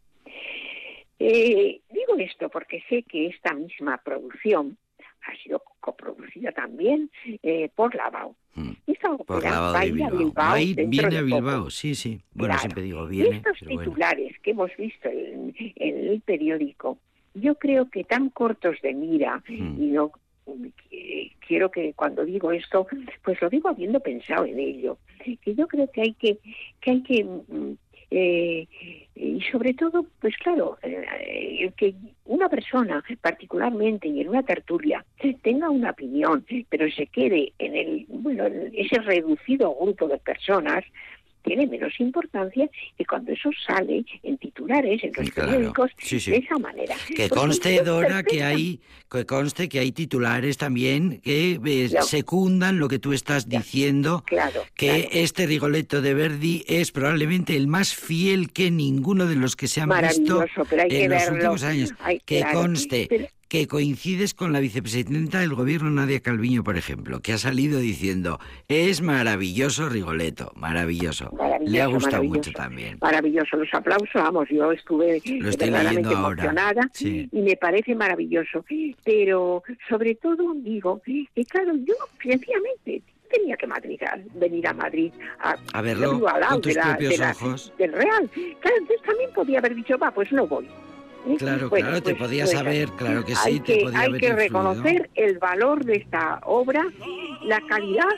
Eh, 1.20 1.82
digo 1.90 2.18
esto 2.18 2.50
porque 2.50 2.84
sé 2.90 3.04
que 3.04 3.28
esta 3.28 3.54
misma 3.54 3.98
producción 4.04 4.78
ha 5.26 5.36
sido 5.44 5.62
coproducida 5.80 6.52
también 6.52 7.10
eh, 7.42 7.70
por 7.76 7.94
Lavao. 7.96 8.36
Mm. 8.56 8.72
Esta 8.88 9.16
Por 9.18 9.46
a 9.48 9.72
de 9.86 9.92
Bilbao. 9.92 10.18
Bilbao 10.20 10.34
Va 10.46 10.54
a 10.54 10.62
ir- 10.62 10.76
dentro 10.76 10.90
viene 11.10 11.18
a. 11.18 11.22
Bilbao, 11.24 11.70
sí, 11.70 11.96
sí. 11.96 12.20
Bueno, 12.34 12.54
Claro. 12.54 12.60
siempre 12.62 12.84
digo 12.84 13.06
Y 13.08 13.10
viene, 13.18 13.38
estos 13.38 13.58
pero 13.60 13.72
bueno. 13.76 13.90
titulares 13.90 14.40
que 14.40 14.52
hemos 14.52 14.76
visto 14.78 15.10
en, 15.10 15.56
en 15.58 15.98
el 16.10 16.22
periódico, 16.22 16.98
yo 17.34 17.56
creo 17.56 17.90
que 17.90 18.04
tan 18.04 18.30
cortos 18.30 18.76
de 18.82 18.94
mira, 18.94 19.42
Mm. 19.48 19.82
y 19.84 19.88
no 19.88 20.12
quiero 21.48 21.72
que 21.72 21.94
cuando 21.94 22.26
digo 22.26 22.52
esto, 22.52 22.86
pues 23.24 23.42
lo 23.42 23.50
digo 23.50 23.70
habiendo 23.70 24.00
pensado 24.02 24.46
en 24.46 24.60
ello, 24.60 24.98
que 25.42 25.56
yo 25.56 25.68
creo 25.68 25.90
que 25.92 26.02
hay 26.02 26.14
que, 26.14 26.38
que 26.82 26.92
hay 26.92 27.02
que 27.04 27.24
mm, 27.24 27.74
eh, 28.12 28.68
y 29.16 29.42
sobre 29.52 29.74
todo, 29.74 30.06
pues 30.20 30.36
claro, 30.38 30.78
eh, 30.84 31.72
que 31.78 31.96
una 32.26 32.50
persona, 32.50 33.04
particularmente 33.22 34.08
y 34.08 34.22
en 34.22 34.30
una 34.30 34.44
tertulia, 34.44 35.04
tenga 35.42 35.70
una 35.70 35.92
opinión, 35.92 36.46
pero 36.70 36.90
se 36.90 37.08
quede 37.08 37.54
en 37.60 37.76
el, 37.76 38.06
bueno, 38.08 38.46
en 38.46 38.72
ese 38.74 39.00
reducido 39.02 39.76
grupo 39.76 40.08
de 40.08 40.18
personas, 40.18 40.84
tiene 41.44 41.68
menos 41.68 41.94
importancia 42.00 42.70
que 42.98 43.06
cuando 43.06 43.32
eso 43.34 43.50
sale 43.66 44.06
en 44.24 44.38
titulares, 44.38 45.04
en 45.04 45.12
los 45.16 45.30
Claro, 45.32 45.52
periódicos, 45.52 45.92
sí, 46.00 46.20
sí. 46.20 46.32
de 46.32 46.38
esa 46.38 46.58
manera. 46.58 46.96
Que 47.08 47.28
Porque 47.28 47.30
conste, 47.30 47.84
Dora, 47.84 48.24
que 48.24 48.44
hay, 48.44 48.80
que 49.12 49.26
conste 49.26 49.70
que 49.70 49.80
hay 49.80 49.92
titulares 49.92 50.58
también 50.58 51.20
que 51.22 51.60
eh, 51.64 51.90
secundan 52.02 52.80
lo 52.80 52.88
que 52.88 53.00
tú 53.00 53.14
estás 53.14 53.48
Ya. 53.48 53.60
diciendo, 53.60 54.24
Claro, 54.26 54.62
que 54.76 54.88
claro. 54.88 55.04
este 55.12 55.46
Rigoletto 55.46 56.02
de 56.02 56.14
Verdi 56.14 56.64
es 56.68 56.92
probablemente 56.92 57.56
el 57.56 57.68
más 57.68 57.94
fiel 57.94 58.52
que 58.52 58.72
ninguno 58.72 59.26
de 59.28 59.36
los 59.36 59.56
que 59.56 59.68
se 59.68 59.82
han 59.82 59.90
visto 59.90 60.44
en 60.70 61.10
los 61.10 61.20
verlo. 61.20 61.34
últimos 61.36 61.64
años. 61.64 61.94
Ay, 62.00 62.22
que 62.26 62.44
conste 62.54 63.06
Pero- 63.10 63.28
que 63.54 63.68
coincides 63.68 64.34
con 64.34 64.52
la 64.52 64.60
vicepresidenta 64.60 65.40
del 65.42 65.54
gobierno, 65.54 65.92
Nadia 65.92 66.20
Calviño, 66.22 66.64
por 66.64 66.76
ejemplo, 66.76 67.20
que 67.20 67.34
ha 67.34 67.38
salido 67.38 67.78
diciendo, 67.80 68.40
es 68.68 69.04
maravilloso 69.04 69.90
Rigoletto, 69.90 70.52
maravilloso. 70.56 71.30
Maravilloso, 71.38 71.72
Le 71.72 71.82
ha 71.84 71.86
gustado 71.86 72.24
mucho 72.24 72.52
también. 72.52 72.98
Maravilloso, 73.00 73.56
los 73.58 73.72
aplausos, 73.72 74.10
vamos, 74.16 74.48
yo 74.50 74.72
estuve 74.72 75.22
Lo 75.38 75.50
estoy 75.50 75.70
verdaderamente 75.70 76.02
leyendo 76.10 76.18
ahora, 76.18 76.44
emocionada 76.46 76.90
sí. 76.94 77.30
y 77.32 77.42
me 77.44 77.56
parece 77.56 77.94
maravilloso. 77.94 78.66
Pero 79.06 79.62
sobre 79.88 80.16
todo 80.16 80.56
digo 80.56 81.00
que 81.06 81.28
claro, 81.46 81.74
yo 81.76 81.94
sencillamente 82.24 83.04
tenía 83.32 83.56
que 83.56 83.68
Madrid, 83.68 84.02
a- 84.02 84.18
venir 84.34 84.66
a 84.68 84.74
Madrid 84.74 85.12
a, 85.40 85.58
A 85.74 85.82
verlo 85.84 86.28
al 86.28 86.40
lado 86.40 86.54
con 86.54 86.62
tus 86.64 86.74
de 86.74 86.80
la- 86.80 86.88
propios 86.88 87.12
de 87.12 87.18
la- 87.20 87.32
ojos. 87.34 87.72
del 87.78 87.94
Real. 87.94 88.28
Claro, 88.34 88.78
entonces 88.80 89.06
también 89.06 89.30
podía 89.36 89.60
haber 89.60 89.76
dicho, 89.76 89.96
va, 90.00 90.10
pues 90.10 90.32
no 90.32 90.48
voy. 90.48 90.68
Claro, 91.38 91.70
Bueno, 91.70 91.88
claro, 91.88 92.04
te 92.04 92.16
pues, 92.16 92.22
podías 92.28 92.50
pues, 92.50 92.60
haber, 92.62 92.90
claro 92.92 93.24
que 93.26 93.34
sí, 93.36 93.42
hay 93.46 93.60
te 93.62 93.78
que, 93.80 93.84
podía 93.86 94.00
hay 94.00 94.06
haber 94.08 94.20
que 94.20 94.28
influido. 94.28 94.48
reconocer 94.48 95.10
el 95.16 95.38
valor 95.40 95.86
de 95.86 95.96
esta 95.96 96.40
obra, 96.44 96.84
la 97.44 97.62
calidad 97.62 98.10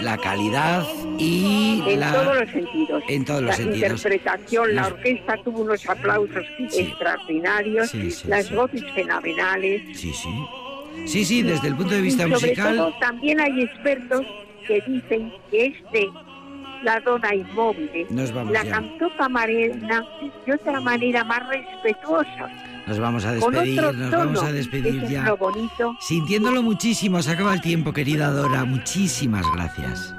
La 0.00 0.16
calidad 0.18 0.84
y 1.18 1.82
en 1.86 2.00
la... 2.00 2.12
todos 2.12 2.40
los 2.40 2.50
sentidos. 2.50 3.02
en 3.08 3.24
todos 3.24 3.40
los 3.42 3.50
la 3.50 3.56
sentidos. 3.56 3.90
interpretación, 4.04 4.74
la 4.74 4.82
Los- 4.82 4.92
orquesta 4.92 5.36
tuvo 5.44 5.60
unos 5.60 5.88
aplausos 5.88 6.44
Sí. 6.70 6.80
extraordinarios, 6.80 7.90
Sí, 7.90 8.10
sí, 8.10 8.28
las 8.28 8.50
voces 8.52 8.82
fenomenales. 8.94 9.82
Sí, 9.98 10.12
sí. 10.12 10.28
Sí, 11.06 11.24
sí, 11.24 11.42
desde 11.42 11.68
el 11.68 11.76
punto 11.76 11.92
de 11.94 12.00
Y 12.00 12.02
vista 12.02 12.22
sobre 12.24 12.34
musical... 12.34 12.76
todo 12.76 12.94
también 12.98 13.40
hay 13.40 13.62
expertos 13.62 14.26
que 14.66 14.80
dicen 14.86 15.32
que 15.50 15.66
este 15.66 16.08
la 16.84 17.00
dona 17.00 17.34
inmóvil 17.34 18.06
Nos 18.10 18.32
vamos 18.32 18.52
la 18.52 18.64
cantó 18.64 19.06
Camarena 19.18 20.04
de 20.46 20.54
otra 20.54 20.80
manera 20.80 21.24
más 21.24 21.42
respetuosa, 21.48 22.48
Nos 22.86 22.98
vamos 22.98 23.24
a 23.24 23.32
despedir, 23.32 23.80
nos 23.82 24.10
tono. 24.10 24.18
vamos 24.18 24.42
a 24.42 24.52
despedir 24.52 25.06
ya. 25.08 25.22
lo 25.24 25.36
bonito 25.36 25.96
Sintiéndolo 26.00 26.62
muchísimo, 26.62 27.22
se 27.22 27.30
acaba 27.32 27.54
el 27.54 27.60
tiempo, 27.60 27.92
querida 27.92 28.30
Dora. 28.30 28.64
Muchísimas 28.64 29.44
gracias. 29.54 30.14